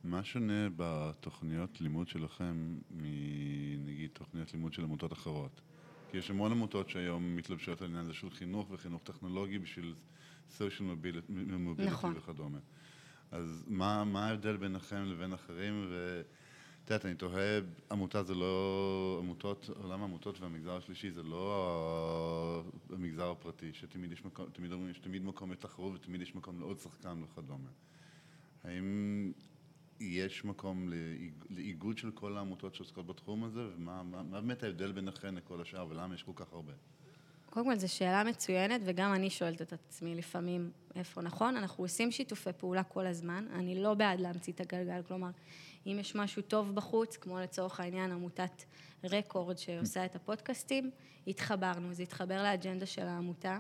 מה 0.05 0.25
שונה 0.25 0.69
בתוכניות 0.77 1.81
לימוד 1.81 2.09
שלכם 2.09 2.79
מנגיד 2.91 4.11
תוכניות 4.13 4.53
לימוד 4.53 4.73
של 4.73 4.83
עמותות 4.83 5.13
אחרות? 5.13 5.61
כי 6.11 6.17
יש 6.17 6.31
המון 6.31 6.53
עמותות 6.53 6.91
שהיום 6.91 7.37
מתלבשות 7.37 7.81
על 7.81 7.87
העניין 7.87 8.05
הזה 8.05 8.15
של 8.15 8.31
חינוך 8.31 8.71
וחינוך 8.71 9.03
טכנולוגי 9.03 9.59
בשביל 9.59 9.95
social 10.59 10.81
mobility 10.81 11.33
נכון. 11.79 12.15
וכדומה. 12.17 12.59
אז 13.31 13.65
מה, 13.69 14.05
מה 14.05 14.27
ההבדל 14.27 14.57
ביניכם 14.57 15.05
לבין 15.05 15.33
אחרים? 15.33 15.87
ואת 15.91 16.27
יודעת, 16.91 17.07
אני 17.07 17.15
תוהה, 17.15 17.61
עמותה 17.91 18.23
זה 18.23 18.35
לא... 18.35 19.19
עמותות, 19.23 19.71
עולם 19.83 20.01
העמותות 20.01 20.41
והמגזר 20.41 20.77
השלישי 20.77 21.11
זה 21.11 21.23
לא 21.23 22.65
המגזר 22.91 23.31
הפרטי, 23.31 23.73
שתמיד 23.73 24.13
יש 24.13 24.25
מקום, 24.25 24.47
תמיד 24.53 24.73
אומרים 24.73 24.95
שתמיד 24.95 25.25
מקום 25.25 25.53
לתחרות 25.53 25.93
ותמיד 25.95 26.23
יש 26.23 26.35
מקום 26.35 26.61
לעוד 26.61 26.79
שחקן 26.79 27.23
וכדומה. 27.23 27.69
האם 28.65 29.33
יש 30.01 30.45
מקום 30.45 30.93
לאיגוד 31.51 31.99
של 31.99 32.11
כל 32.11 32.37
העמותות 32.37 32.75
שעוסקות 32.75 33.07
בתחום 33.07 33.45
הזה, 33.45 33.61
ומה 33.61 34.03
מה, 34.03 34.23
מה 34.23 34.41
באמת 34.41 34.63
ההבדל 34.63 34.93
ביניכם 34.93 35.37
לכל 35.37 35.61
השאר, 35.61 35.87
ולמה 35.91 36.15
יש 36.15 36.23
כל 36.23 36.33
כך 36.35 36.53
הרבה? 36.53 36.73
קודם 37.51 37.67
כל, 37.67 37.77
זו 37.77 37.95
שאלה 37.95 38.25
מצוינת, 38.25 38.81
וגם 38.85 39.13
אני 39.13 39.31
שואלת 39.31 39.63
את 39.63 39.73
עצמי 39.73 40.15
לפעמים 40.15 40.71
איפה 40.95 41.23
נכון. 41.23 41.57
אנחנו 41.57 41.85
עושים 41.85 42.11
שיתופי 42.11 42.51
פעולה 42.53 42.83
כל 42.83 43.07
הזמן. 43.07 43.47
אני 43.53 43.83
לא 43.83 43.95
בעד 43.95 44.21
להמציא 44.21 44.53
את 44.53 44.61
הגלגל, 44.61 45.03
כלומר, 45.09 45.31
אם 45.87 45.97
יש 46.01 46.17
משהו 46.17 46.43
טוב 46.43 46.75
בחוץ, 46.75 47.17
כמו 47.17 47.39
לצורך 47.39 47.81
העניין 47.81 48.13
עמותת 48.13 48.65
רקורד 49.05 49.59
שעושה 49.59 50.05
את 50.05 50.17
הפודקאסטים, 50.17 50.91
התחברנו, 51.27 51.93
זה 51.93 52.03
התחבר 52.03 52.43
לאג'נדה 52.43 52.87
של 52.87 53.07
העמותה, 53.07 53.59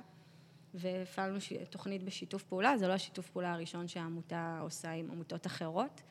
והפעלנו 0.74 1.38
תוכנית 1.70 2.02
בשיתוף 2.02 2.42
פעולה, 2.42 2.78
זה 2.78 2.88
לא 2.88 2.92
השיתוף 2.92 3.30
פעולה 3.30 3.52
הראשון 3.52 3.88
שהעמותה 3.88 4.59
עושה 4.62 4.90
עם 4.90 5.11
עמותות 5.11 5.46
אחרות. 5.46 6.02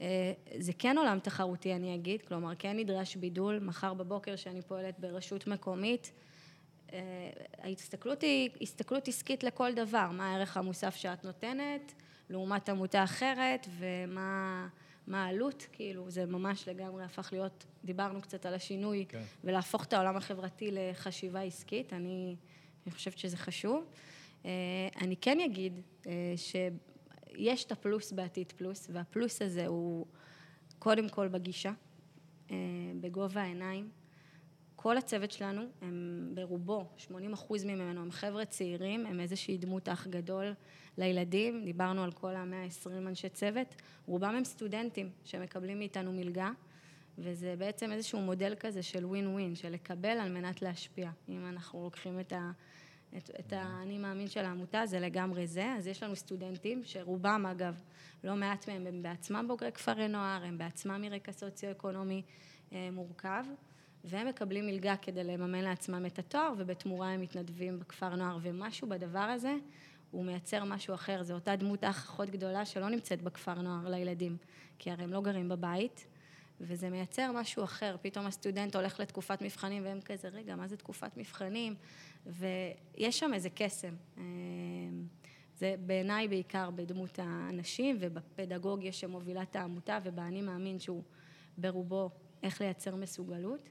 אה, 0.00 0.32
זה 0.58 0.72
כן 0.78 0.98
עולם 0.98 1.18
תחרותי, 1.18 1.74
אני 1.74 1.94
אגיד, 1.94 2.22
כלומר, 2.22 2.52
כן 2.58 2.76
נדרש 2.76 3.16
בידול. 3.16 3.58
מחר 3.58 3.94
בבוקר, 3.94 4.36
שאני 4.36 4.62
פועלת 4.62 5.00
ברשות 5.00 5.46
מקומית, 5.46 6.12
אה, 6.92 7.30
ההסתכלות 7.58 8.22
היא 8.22 8.50
הסתכלות 8.60 9.08
עסקית 9.08 9.44
לכל 9.44 9.74
דבר, 9.74 10.10
מה 10.10 10.30
הערך 10.30 10.56
המוסף 10.56 10.96
שאת 10.96 11.24
נותנת, 11.24 11.94
לעומת 12.30 12.68
עמותה 12.68 13.04
אחרת, 13.04 13.66
ומה 13.78 14.68
העלות, 15.12 15.66
כאילו, 15.72 16.10
זה 16.10 16.26
ממש 16.26 16.68
לגמרי 16.68 17.04
הפך 17.04 17.28
להיות, 17.32 17.64
דיברנו 17.84 18.22
קצת 18.22 18.46
על 18.46 18.54
השינוי, 18.54 19.04
כן. 19.08 19.22
ולהפוך 19.44 19.84
את 19.84 19.92
העולם 19.92 20.16
החברתי 20.16 20.68
לחשיבה 20.72 21.42
עסקית, 21.42 21.92
אני, 21.92 22.36
אני 22.86 22.94
חושבת 22.94 23.18
שזה 23.18 23.36
חשוב. 23.36 23.84
אה, 24.44 24.50
אני 25.00 25.16
כן 25.16 25.40
אגיד 25.40 25.80
ש... 26.36 26.56
יש 27.36 27.64
את 27.64 27.72
הפלוס 27.72 28.12
בעתיד 28.12 28.52
פלוס, 28.52 28.88
והפלוס 28.92 29.42
הזה 29.42 29.66
הוא 29.66 30.06
קודם 30.78 31.08
כל 31.08 31.28
בגישה, 31.28 31.72
אה, 32.50 32.56
בגובה 33.00 33.42
העיניים. 33.42 33.88
כל 34.76 34.96
הצוות 34.96 35.30
שלנו, 35.30 35.62
הם 35.82 36.30
ברובו, 36.34 36.88
80 36.96 37.32
אחוז 37.32 37.64
ממנו 37.64 38.00
הם 38.00 38.10
חבר'ה 38.10 38.44
צעירים, 38.44 39.06
הם 39.06 39.20
איזושהי 39.20 39.58
דמות 39.58 39.88
אח 39.88 40.06
גדול 40.06 40.54
לילדים, 40.98 41.64
דיברנו 41.64 42.04
על 42.04 42.12
כל 42.12 42.36
ה-120 42.36 42.90
אנשי 42.90 43.28
צוות, 43.28 43.74
רובם 44.06 44.34
הם 44.34 44.44
סטודנטים 44.44 45.10
שמקבלים 45.24 45.78
מאיתנו 45.78 46.12
מלגה, 46.12 46.50
וזה 47.18 47.54
בעצם 47.58 47.92
איזשהו 47.92 48.20
מודל 48.20 48.54
כזה 48.60 48.82
של 48.82 49.06
ווין 49.06 49.26
ווין, 49.26 49.54
של 49.54 49.70
לקבל 49.70 50.08
על 50.08 50.32
מנת 50.32 50.62
להשפיע. 50.62 51.10
אם 51.28 51.46
אנחנו 51.46 51.84
לוקחים 51.84 52.20
את 52.20 52.32
ה... 52.32 52.50
את, 53.16 53.30
את 53.40 53.52
האני 53.52 53.98
מאמין 53.98 54.28
של 54.28 54.44
העמותה, 54.44 54.86
זה 54.86 55.00
לגמרי 55.00 55.46
זה. 55.46 55.74
אז 55.78 55.86
יש 55.86 56.02
לנו 56.02 56.16
סטודנטים, 56.16 56.82
שרובם 56.84 57.46
אגב, 57.50 57.80
לא 58.24 58.36
מעט 58.36 58.68
מהם 58.68 58.86
הם 58.86 59.02
בעצמם 59.02 59.44
בוגרי 59.48 59.72
כפרי 59.72 60.08
נוער, 60.08 60.44
הם 60.44 60.58
בעצמם 60.58 61.00
מרקע 61.00 61.32
סוציו-אקונומי 61.32 62.22
אה, 62.72 62.88
מורכב, 62.92 63.44
והם 64.04 64.26
מקבלים 64.28 64.66
מלגה 64.66 64.96
כדי 64.96 65.24
לממן 65.24 65.60
לעצמם 65.60 66.06
את 66.06 66.18
התואר, 66.18 66.52
ובתמורה 66.58 67.10
הם 67.10 67.20
מתנדבים 67.20 67.78
בכפר 67.78 68.16
נוער, 68.16 68.38
ומשהו 68.42 68.88
בדבר 68.88 69.18
הזה, 69.18 69.54
הוא 70.10 70.24
מייצר 70.24 70.64
משהו 70.64 70.94
אחר. 70.94 71.22
זו 71.22 71.34
אותה 71.34 71.56
דמות 71.56 71.84
אח 71.84 72.04
אחות 72.04 72.30
גדולה 72.30 72.64
שלא 72.64 72.88
נמצאת 72.88 73.22
בכפר 73.22 73.54
נוער 73.54 73.88
לילדים, 73.88 74.36
כי 74.78 74.90
הרי 74.90 75.04
הם 75.04 75.12
לא 75.12 75.20
גרים 75.20 75.48
בבית, 75.48 76.06
וזה 76.66 76.90
מייצר 76.90 77.32
משהו 77.34 77.64
אחר. 77.64 77.96
פתאום 78.02 78.26
הסטודנט 78.26 78.76
הולך 78.76 79.00
לתקופת 79.00 79.42
מבחנים, 79.42 79.84
והם 79.84 80.00
כזה, 80.00 80.28
רגע, 80.28 80.56
מה 80.56 80.68
זה 80.68 80.76
תקופת 80.76 81.16
מבחנים? 81.16 81.74
ויש 82.26 83.18
שם 83.18 83.30
איזה 83.34 83.48
קסם. 83.54 83.94
אמ, 84.16 84.22
זה 85.56 85.74
בעיניי 85.86 86.28
בעיקר 86.28 86.70
בדמות 86.70 87.18
האנשים 87.18 87.96
ובפדגוגיה 88.00 88.92
שמובילה 88.92 89.42
את 89.42 89.56
העמותה 89.56 89.98
ובאני 90.04 90.42
מאמין 90.42 90.78
שהוא 90.78 91.02
ברובו 91.58 92.10
איך 92.42 92.60
לייצר 92.60 92.96
מסוגלות. 92.96 93.68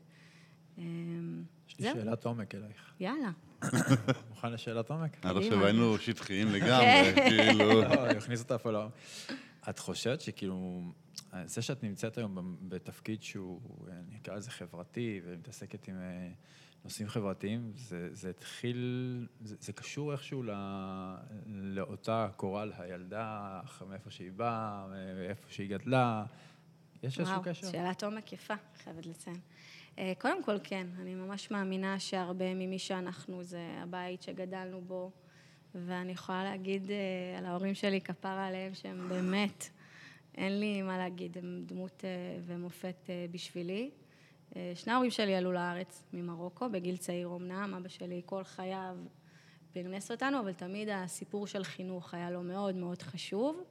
אמ, 0.77 1.43
יש 1.69 1.79
לי 1.79 1.91
שאלת 1.93 2.25
עומק 2.25 2.55
אלייך. 2.55 2.93
יאללה. 2.99 3.31
מוכן 4.29 4.51
לשאלת 4.51 4.89
עומק? 4.89 5.25
עד 5.25 5.37
עכשיו 5.37 5.65
היינו 5.65 5.97
שטחיים 5.97 6.47
לגמרי, 6.47 7.13
כן. 7.15 7.29
כאילו... 7.29 7.81
לא, 7.81 8.39
אותה 8.39 8.57
פה 8.57 8.71
לא. 8.71 8.87
את 9.69 9.79
חושבת 9.79 10.21
שכאילו, 10.21 10.81
זה 11.45 11.61
שאת 11.61 11.83
נמצאת 11.83 12.17
היום 12.17 12.57
בתפקיד 12.61 13.23
שהוא, 13.23 13.61
אני 13.87 14.17
אקרא 14.17 14.35
לזה 14.35 14.51
חברתי, 14.51 15.21
ומתעסקת 15.25 15.87
עם 15.87 15.95
אה, 15.95 16.29
נושאים 16.83 17.07
חברתיים, 17.07 17.71
זה, 17.75 18.09
זה 18.11 18.29
התחיל, 18.29 19.27
זה, 19.41 19.55
זה 19.59 19.73
קשור 19.73 20.11
איכשהו 20.11 20.43
לא, 20.43 20.53
לאותה 21.47 22.27
קורל, 22.35 22.71
הילדה, 22.77 23.61
מאיפה 23.89 24.11
שהיא 24.11 24.31
באה, 24.31 24.85
מאיפה 25.15 25.49
שהיא 25.49 25.69
גדלה, 25.69 26.25
יש 27.03 27.19
איזשהו 27.19 27.41
קשר? 27.43 27.67
וואו, 27.67 27.71
שאלת 27.71 28.03
עומק 28.03 28.33
יפה, 28.33 28.53
חייבת 28.83 29.05
לציין. 29.05 29.39
אה, 29.99 30.13
קודם 30.19 30.43
כל, 30.43 30.55
כן, 30.63 30.87
אני 31.01 31.15
ממש 31.15 31.51
מאמינה 31.51 31.99
שהרבה 31.99 32.53
ממי 32.53 32.79
שאנחנו 32.79 33.43
זה 33.43 33.61
הבית 33.77 34.21
שגדלנו 34.21 34.81
בו, 34.81 35.11
ואני 35.75 36.11
יכולה 36.11 36.43
להגיד 36.43 36.91
אה, 36.91 37.37
על 37.37 37.45
ההורים 37.45 37.75
שלי, 37.75 38.01
כפרה 38.01 38.47
עליהם, 38.47 38.73
שהם 38.73 39.09
באמת, 39.09 39.69
אין 40.35 40.59
לי 40.59 40.81
מה 40.81 40.97
להגיד, 40.97 41.37
הם 41.37 41.63
דמות 41.65 42.05
אה, 42.05 42.09
ומופת 42.45 43.09
בשבילי. 43.31 43.91
שני 44.75 44.93
ההורים 44.93 45.11
שלי 45.11 45.35
עלו 45.35 45.51
לארץ 45.51 46.03
ממרוקו, 46.13 46.69
בגיל 46.69 46.97
צעיר 46.97 47.29
אמנם, 47.35 47.73
אבא 47.77 47.89
שלי 47.89 48.21
כל 48.25 48.43
חייו 48.43 48.95
פרנס 49.73 50.11
אותנו, 50.11 50.39
אבל 50.39 50.53
תמיד 50.53 50.89
הסיפור 50.89 51.47
של 51.47 51.63
חינוך 51.63 52.13
היה 52.13 52.31
לו 52.31 52.43
מאוד 52.43 52.75
מאוד 52.75 53.01
חשוב, 53.01 53.63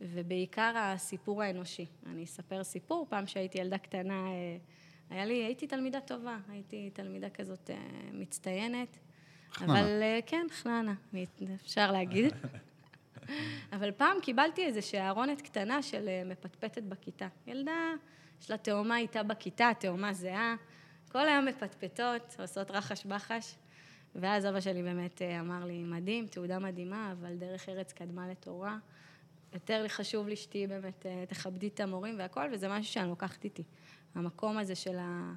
ובעיקר 0.00 0.72
הסיפור 0.76 1.42
האנושי. 1.42 1.86
אני 2.06 2.24
אספר 2.24 2.64
סיפור, 2.64 3.06
פעם 3.08 3.26
שהייתי 3.26 3.58
ילדה 3.58 3.78
קטנה, 3.78 4.24
היה 5.10 5.24
לי, 5.24 5.34
הייתי 5.34 5.66
תלמידה 5.66 6.00
טובה, 6.00 6.38
הייתי 6.48 6.90
תלמידה 6.90 7.30
כזאת 7.30 7.70
אה, 7.70 7.76
מצטיינת. 8.12 8.98
חננה. 9.52 9.80
אבל 9.80 10.02
כן, 10.26 10.46
חננה, 10.50 10.94
אפשר 11.54 11.92
להגיד. 11.92 12.32
אבל 13.72 13.92
פעם 13.92 14.16
קיבלתי 14.22 14.64
איזושהי 14.64 15.08
ארונת 15.08 15.42
קטנה 15.42 15.82
של 15.82 16.08
מפטפטת 16.24 16.82
בכיתה. 16.82 17.28
ילדה 17.46 17.92
יש 18.42 18.50
לה 18.50 18.56
תאומה 18.56 18.98
איתה 18.98 19.22
בכיתה, 19.22 19.70
תאומה 19.78 20.12
זהה, 20.12 20.54
כל 21.12 21.28
היום 21.28 21.44
מפטפטות, 21.44 22.36
עושות 22.38 22.70
רחש 22.70 23.06
בחש. 23.06 23.54
ואז 24.14 24.46
אבא 24.46 24.60
שלי 24.60 24.82
באמת 24.82 25.22
אה, 25.22 25.40
אמר 25.40 25.64
לי, 25.64 25.82
מדהים, 25.82 26.26
תעודה 26.26 26.58
מדהימה, 26.58 27.12
אבל 27.12 27.36
דרך 27.36 27.68
ארץ 27.68 27.92
קדמה 27.92 28.28
לתורה. 28.28 28.78
יותר 29.54 29.88
חשוב 29.88 30.28
לי 30.28 30.36
שתהיי 30.36 30.66
באמת, 30.66 31.06
אה, 31.06 31.24
תכבדי 31.28 31.68
את 31.68 31.80
המורים 31.80 32.18
והכל, 32.18 32.48
וזה 32.52 32.68
משהו 32.68 32.92
שאני 32.92 33.08
לוקחת 33.08 33.44
איתי. 33.44 33.62
המקום 34.14 34.58
הזה 34.58 34.74
של 34.74 34.98
ה... 34.98 35.34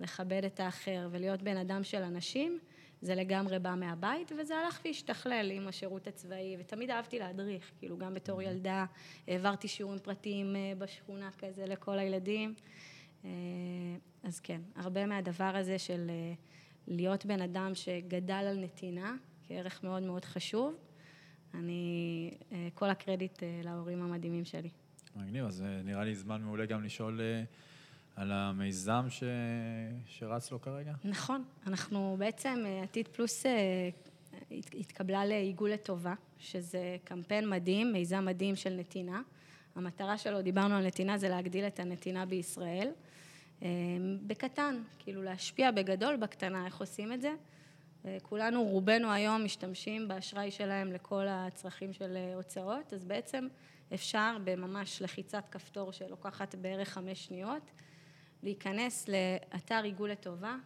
לכבד 0.00 0.44
את 0.44 0.60
האחר 0.60 1.08
ולהיות 1.10 1.42
בן 1.42 1.56
אדם 1.56 1.84
של 1.84 2.02
אנשים, 2.02 2.58
זה 3.02 3.14
לגמרי 3.14 3.58
בא 3.58 3.74
מהבית, 3.74 4.32
וזה 4.38 4.56
הלך 4.56 4.80
והשתכלל 4.84 5.50
עם 5.50 5.68
השירות 5.68 6.06
הצבאי, 6.06 6.56
ותמיד 6.60 6.90
אהבתי 6.90 7.18
להדריך, 7.18 7.70
כאילו 7.78 7.98
גם 7.98 8.14
בתור 8.14 8.42
ילדה 8.42 8.86
העברתי 9.28 9.68
שיעורים 9.68 9.98
פרטיים 9.98 10.56
אה, 10.56 10.72
בשכונה 10.78 11.30
כזה 11.38 11.66
לכל 11.66 11.98
הילדים. 11.98 12.54
אה, 13.24 13.30
אז 14.22 14.40
כן, 14.40 14.60
הרבה 14.76 15.06
מהדבר 15.06 15.56
הזה 15.56 15.78
של 15.78 16.10
אה, 16.10 16.34
להיות 16.86 17.26
בן 17.26 17.42
אדם 17.42 17.74
שגדל 17.74 18.34
על 18.34 18.58
נתינה, 18.58 19.16
כערך 19.48 19.84
מאוד 19.84 20.02
מאוד 20.02 20.24
חשוב, 20.24 20.74
אני, 21.54 22.30
כל 22.74 22.90
הקרדיט 22.90 23.42
להורים 23.64 24.02
המדהימים 24.02 24.44
שלי. 24.44 24.68
מגניב, 25.16 25.44
אז 25.44 25.64
נראה 25.84 26.04
לי 26.04 26.14
זמן 26.14 26.42
מעולה 26.42 26.66
גם 26.66 26.84
לשאול 26.84 27.20
על 28.18 28.32
המיזם 28.32 29.06
ש... 29.08 29.22
שרץ 30.06 30.50
לו 30.52 30.60
כרגע? 30.60 30.92
נכון, 31.04 31.44
אנחנו 31.66 32.16
בעצם, 32.18 32.64
אה, 32.66 32.82
עתיד 32.82 33.08
פלוס 33.08 33.46
אה, 33.46 33.88
התקבלה 34.50 35.24
לעיגול 35.24 35.70
לטובה, 35.70 36.14
שזה 36.38 36.96
קמפיין 37.04 37.50
מדהים, 37.50 37.92
מיזם 37.92 38.24
מדהים 38.24 38.56
של 38.56 38.74
נתינה. 38.74 39.22
המטרה 39.74 40.18
שלו, 40.18 40.42
דיברנו 40.42 40.74
על 40.74 40.86
נתינה, 40.86 41.18
זה 41.18 41.28
להגדיל 41.28 41.66
את 41.66 41.80
הנתינה 41.80 42.26
בישראל. 42.26 42.90
אה, 43.62 43.68
בקטן, 44.26 44.82
כאילו 44.98 45.22
להשפיע 45.22 45.70
בגדול, 45.70 46.16
בקטנה, 46.16 46.66
איך 46.66 46.80
עושים 46.80 47.12
את 47.12 47.20
זה? 47.20 47.34
כולנו, 48.22 48.62
רובנו 48.62 49.12
היום 49.12 49.44
משתמשים 49.44 50.08
באשראי 50.08 50.50
שלהם 50.50 50.92
לכל 50.92 51.24
הצרכים 51.28 51.92
של 51.92 52.16
הוצאות, 52.34 52.92
אז 52.92 53.04
בעצם 53.04 53.48
אפשר 53.94 54.36
בממש 54.44 55.02
לחיצת 55.02 55.44
כפתור 55.50 55.92
שלוקחת 55.92 56.54
בערך 56.54 56.88
חמש 56.88 57.24
שניות, 57.24 57.70
להיכנס 58.42 59.08
לאתר 59.08 59.80
עיגול 59.84 60.10
לטובה, 60.10 60.56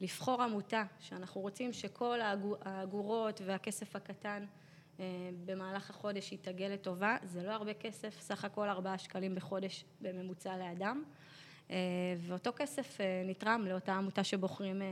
לבחור 0.00 0.42
עמותה 0.42 0.84
שאנחנו 1.00 1.40
רוצים 1.40 1.72
שכל 1.72 2.18
האגורות 2.64 3.40
והכסף 3.44 3.96
הקטן 3.96 4.44
אה, 5.00 5.04
במהלך 5.44 5.90
החודש 5.90 6.32
יתעגל 6.32 6.66
לטובה. 6.66 7.16
זה 7.24 7.42
לא 7.42 7.50
הרבה 7.50 7.74
כסף, 7.74 8.20
סך 8.20 8.44
הכל 8.44 8.68
ארבעה 8.68 8.98
שקלים 8.98 9.34
בחודש 9.34 9.84
בממוצע 10.00 10.56
לאדם. 10.56 11.04
אה, 11.70 11.76
ואותו 12.18 12.50
כסף 12.56 13.00
אה, 13.00 13.22
נתרם 13.26 13.64
לאותה 13.68 13.94
עמותה 13.94 14.24
שבוחרים 14.24 14.82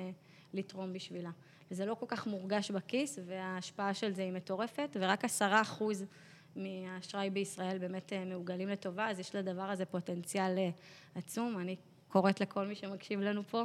לתרום 0.52 0.92
בשבילה. 0.92 1.30
וזה 1.70 1.86
לא 1.86 1.94
כל 1.94 2.06
כך 2.08 2.26
מורגש 2.26 2.70
בכיס, 2.70 3.18
וההשפעה 3.26 3.94
של 3.94 4.14
זה 4.14 4.22
היא 4.22 4.32
מטורפת, 4.32 4.96
ורק 5.00 5.24
עשרה 5.24 5.60
אחוז 5.60 6.04
מהאשראי 6.56 7.30
בישראל 7.30 7.78
באמת 7.78 8.12
מעוגלים 8.26 8.68
לטובה, 8.68 9.10
אז 9.10 9.18
יש 9.18 9.34
לדבר 9.34 9.62
הזה 9.62 9.84
פוטנציאל 9.84 10.58
עצום. 11.14 11.58
אני 11.58 11.76
קוראת 12.16 12.40
לכל 12.40 12.66
מי 12.66 12.74
שמקשיב 12.74 13.20
לנו 13.20 13.42
פה, 13.42 13.64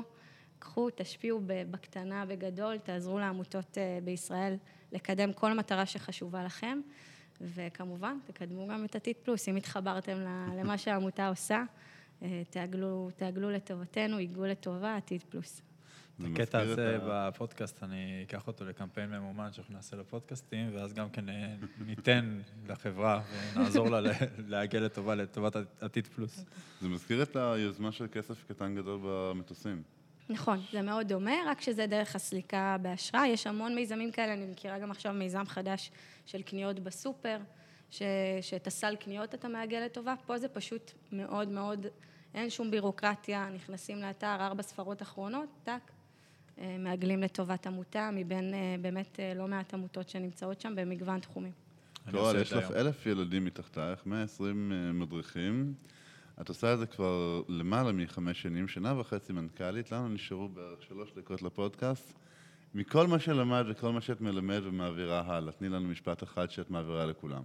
קחו, 0.59 0.89
תשפיעו 0.95 1.41
בקטנה, 1.45 2.25
בגדול, 2.25 2.77
תעזרו 2.77 3.19
לעמותות 3.19 3.77
אה, 3.77 3.99
בישראל 4.03 4.55
לקדם 4.91 5.33
כל 5.33 5.53
מטרה 5.53 5.85
שחשובה 5.85 6.43
לכם, 6.43 6.81
וכמובן, 7.41 8.17
תקדמו 8.25 8.67
גם 8.67 8.85
את 8.85 8.95
עתיד 8.95 9.15
פלוס. 9.23 9.49
אם 9.49 9.55
התחברתם 9.55 10.17
למה 10.57 10.77
שהעמותה 10.77 11.27
עושה, 11.27 11.63
אה, 12.21 12.41
תעגלו, 12.49 13.09
תעגלו 13.15 13.49
לטובתנו, 13.49 14.19
ייגעו 14.19 14.45
לטובה, 14.45 14.95
עתיד 14.95 15.23
פלוס. 15.29 15.61
זה 16.21 16.27
הקטע 16.33 16.63
את 16.63 16.67
הזה 16.67 16.97
בפודקאסט, 17.07 17.83
אני 17.83 18.23
אקח 18.27 18.47
אותו 18.47 18.65
לקמפיין 18.65 19.09
ממומן 19.09 19.53
שאנחנו 19.53 19.73
נעשה 19.73 19.95
לפודקאסטים, 19.97 20.75
ואז 20.75 20.93
גם 20.93 21.09
כן 21.09 21.29
אה, 21.29 21.55
ניתן 21.85 22.41
לחברה 22.67 23.21
ונעזור 23.55 23.89
לה 23.89 24.01
ל- 24.01 24.11
לעגל 24.51 24.79
לטובה, 24.79 25.15
לטובת 25.15 25.55
עתיד 25.81 26.07
פלוס. 26.07 26.45
זה 26.81 26.89
מזכיר 26.89 27.23
את 27.23 27.35
היוזמה 27.35 27.91
של 27.91 28.07
כסף 28.11 28.43
קטן 28.47 28.75
גדול 28.75 28.99
במטוסים. 29.03 29.83
נכון, 30.29 30.59
זה 30.71 30.81
מאוד 30.81 31.07
דומה, 31.07 31.31
רק 31.47 31.61
שזה 31.61 31.87
דרך 31.87 32.15
הסליקה 32.15 32.77
באשראי. 32.81 33.27
יש 33.27 33.47
המון 33.47 33.75
מיזמים 33.75 34.11
כאלה, 34.11 34.33
אני 34.33 34.45
מכירה 34.45 34.79
גם 34.79 34.91
עכשיו 34.91 35.13
מיזם 35.13 35.43
חדש 35.45 35.91
של 36.25 36.41
קניות 36.41 36.79
בסופר, 36.79 37.37
ש, 37.89 38.01
שאת 38.41 38.67
הסל 38.67 38.95
קניות 38.95 39.33
אתה 39.35 39.47
מעגל 39.47 39.79
לטובה. 39.85 40.13
פה 40.25 40.37
זה 40.37 40.47
פשוט 40.47 40.91
מאוד 41.11 41.47
מאוד, 41.49 41.85
אין 42.33 42.49
שום 42.49 42.71
בירוקרטיה, 42.71 43.49
נכנסים 43.55 43.97
לאתר, 43.97 44.37
ארבע 44.39 44.63
ספרות 44.63 45.01
אחרונות, 45.01 45.49
טאק, 45.63 45.91
מעגלים 46.79 47.21
לטובת 47.21 47.67
עמותה, 47.67 48.09
מבין 48.13 48.53
אה, 48.53 48.75
באמת 48.81 49.19
אה, 49.19 49.33
לא 49.33 49.47
מעט 49.47 49.73
עמותות 49.73 50.09
שנמצאות 50.09 50.61
שם 50.61 50.73
במגוון 50.75 51.19
תחומים. 51.19 51.51
קורל, 52.11 52.41
יש 52.41 52.53
לך. 52.53 52.71
אלף 52.71 53.05
ילדים 53.05 53.45
מתחתייך, 53.45 54.05
120 54.05 54.71
אה, 54.71 54.91
מדריכים. 54.91 55.73
את 56.41 56.49
עושה 56.49 56.73
את 56.73 56.79
זה 56.79 56.85
כבר 56.85 57.41
למעלה 57.47 57.91
מחמש 57.91 58.41
שנים, 58.41 58.67
שנה 58.67 58.99
וחצי 58.99 59.33
מנכ"לית. 59.33 59.91
לנו 59.91 60.09
נשארו 60.09 60.49
בערך 60.49 60.83
שלוש 60.83 61.11
דקות 61.17 61.41
לפודקאסט. 61.41 62.13
מכל 62.75 63.07
מה 63.07 63.19
שלמד 63.19 63.65
וכל 63.69 63.91
מה 63.91 64.01
שאת 64.01 64.21
מלמד 64.21 64.61
ומעבירה 64.63 65.23
הלאה, 65.25 65.51
תני 65.51 65.69
לנו 65.69 65.87
משפט 65.89 66.23
אחד 66.23 66.51
שאת 66.51 66.71
מעבירה 66.71 67.05
לכולם. 67.05 67.43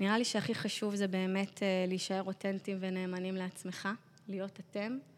נראה 0.00 0.18
לי 0.18 0.24
שהכי 0.24 0.54
חשוב 0.54 0.94
זה 0.94 1.08
באמת 1.08 1.62
אה, 1.62 1.84
להישאר 1.88 2.22
אותנטיים 2.22 2.78
ונאמנים 2.80 3.34
לעצמך, 3.34 3.88
להיות 4.28 4.60
אתם, 4.60 4.92
אה, 4.92 5.09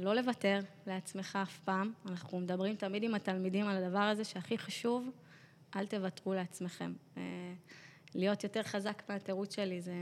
לא 0.00 0.14
לוותר 0.14 0.60
לעצמך 0.86 1.38
אף 1.42 1.58
פעם. 1.58 1.92
אנחנו 2.08 2.40
מדברים 2.40 2.76
תמיד 2.76 3.02
עם 3.02 3.14
התלמידים 3.14 3.66
על 3.66 3.84
הדבר 3.84 3.98
הזה 3.98 4.24
שהכי 4.24 4.58
חשוב, 4.58 5.10
אל 5.76 5.86
תוותרו 5.86 6.34
לעצמכם. 6.34 6.92
אה, 7.16 7.22
להיות 8.14 8.44
יותר 8.44 8.62
חזק 8.62 9.02
מהתירוץ 9.08 9.56
שלי 9.56 9.80
זה 9.80 9.92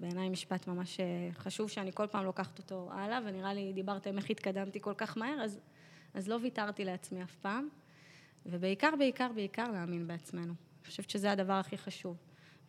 בעיניי 0.00 0.28
משפט 0.28 0.66
ממש 0.66 1.00
אה, 1.00 1.04
חשוב 1.32 1.70
שאני 1.70 1.92
כל 1.94 2.06
פעם 2.06 2.24
לוקחת 2.24 2.58
אותו 2.58 2.88
הלאה, 2.92 3.18
ונראה 3.24 3.54
לי 3.54 3.72
דיברתם 3.72 4.18
איך 4.18 4.30
התקדמתי 4.30 4.80
כל 4.80 4.94
כך 4.96 5.16
מהר, 5.16 5.40
אז, 5.42 5.60
אז 6.14 6.28
לא 6.28 6.38
ויתרתי 6.42 6.84
לעצמי 6.84 7.22
אף 7.22 7.34
פעם. 7.34 7.68
ובעיקר, 8.46 8.90
בעיקר, 8.98 9.28
בעיקר 9.34 9.70
להאמין 9.70 10.06
בעצמנו. 10.06 10.54
אני 10.82 10.86
חושבת 10.86 11.10
שזה 11.10 11.32
הדבר 11.32 11.52
הכי 11.52 11.78
חשוב. 11.78 12.16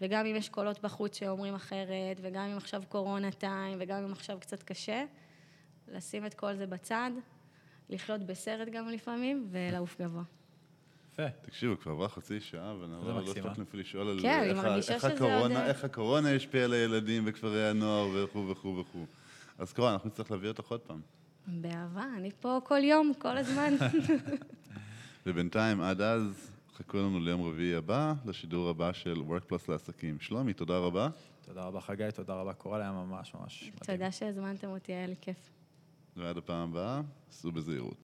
וגם 0.02 0.26
אם 0.26 0.36
יש 0.36 0.50
קולות 0.50 0.82
בחוץ 0.82 1.18
שאומרים 1.18 1.56
אחרת, 1.56 2.18
וגם 2.22 2.50
אם 2.50 2.58
עכשיו 2.58 2.84
קורונה 2.90 3.32
טיים, 3.32 3.78
וגם 3.82 4.04
אם 4.04 4.12
עכשיו 4.12 4.38
קצת 4.40 4.64
קשה, 4.64 5.06
לשים 5.94 6.26
את 6.26 6.34
כל 6.34 6.56
זה 6.56 6.68
בצד, 6.68 7.12
לחיות 7.90 8.22
בסרט 8.22 8.68
גם 8.72 8.88
לפעמים, 8.88 9.48
ולעוף 9.52 10.02
גבוה. 10.02 10.24
יפה. 11.14 11.30
תקשיבו, 11.42 11.80
כבר 11.80 11.92
עברה 11.92 12.10
חצי 12.10 12.42
שעה, 12.42 12.76
ואנחנו 12.82 13.10
לא. 13.10 13.22
הספקנו 13.32 13.64
אפילו 13.64 13.82
לשאול 13.84 14.08
על 14.10 14.20
כן, 14.22 14.40
אני 14.60 14.80
איך 14.90 15.04
הקורונה- 15.06 15.40
עוד- 15.60 15.68
איך 15.68 15.84
הקורונה 15.84 16.36
השפיעה 16.36 16.66
על 16.66 16.74
הילדים 16.74 17.26
בכפרי 17.26 17.70
הנוער 17.70 18.08
וכו' 18.16 18.48
וכו' 18.48 18.78
וכו'. 18.78 19.06
אז 19.58 19.74
קורל, 19.74 19.92
אנחנו 19.92 20.10
נצטרך 20.10 20.32
להביא 20.32 20.50
אותך 20.50 20.66
עוד 20.68 20.80
פעם. 20.82 21.02
באהבה, 21.48 22.04
אני 22.18 22.32
פה 22.40 22.60
כל 22.64 22.80
יום, 22.84 23.12
כל 23.20 23.38
הזמן. 23.38 23.74
ובינתיים, 25.26 25.82
עד 25.82 26.02
אז, 26.02 26.52
חכו 26.76 26.98
לנו 26.98 27.20
ליום 27.20 27.42
רביעי 27.48 27.76
הבא, 27.76 28.14
לשידור 28.26 28.70
הבא 28.70 28.94
של 28.94 29.16
WorkPlus 29.30 29.62
לעסקים. 29.68 30.20
שלומי, 30.20 30.54
תודה 30.54 30.78
רבה. 30.78 31.10
תודה 31.46 31.64
רבה 31.64 31.82
חגי, 31.82 32.04
תודה 32.16 32.34
רבה 32.34 32.54
קורל, 32.54 32.82
היה 32.82 32.92
ממש 32.92 33.34
ממש 33.36 33.64
מדהים. 33.64 33.98
תודה 33.98 34.12
שהזמנתם 34.12 34.68
אותי, 34.68 34.92
היה 34.94 35.08
לי 35.08 35.16
כיף. 35.22 35.50
ועד 36.20 36.38
הפעם 36.38 36.70
הבאה, 36.70 37.02
סעו 37.32 37.52
בזהירות. 37.52 37.98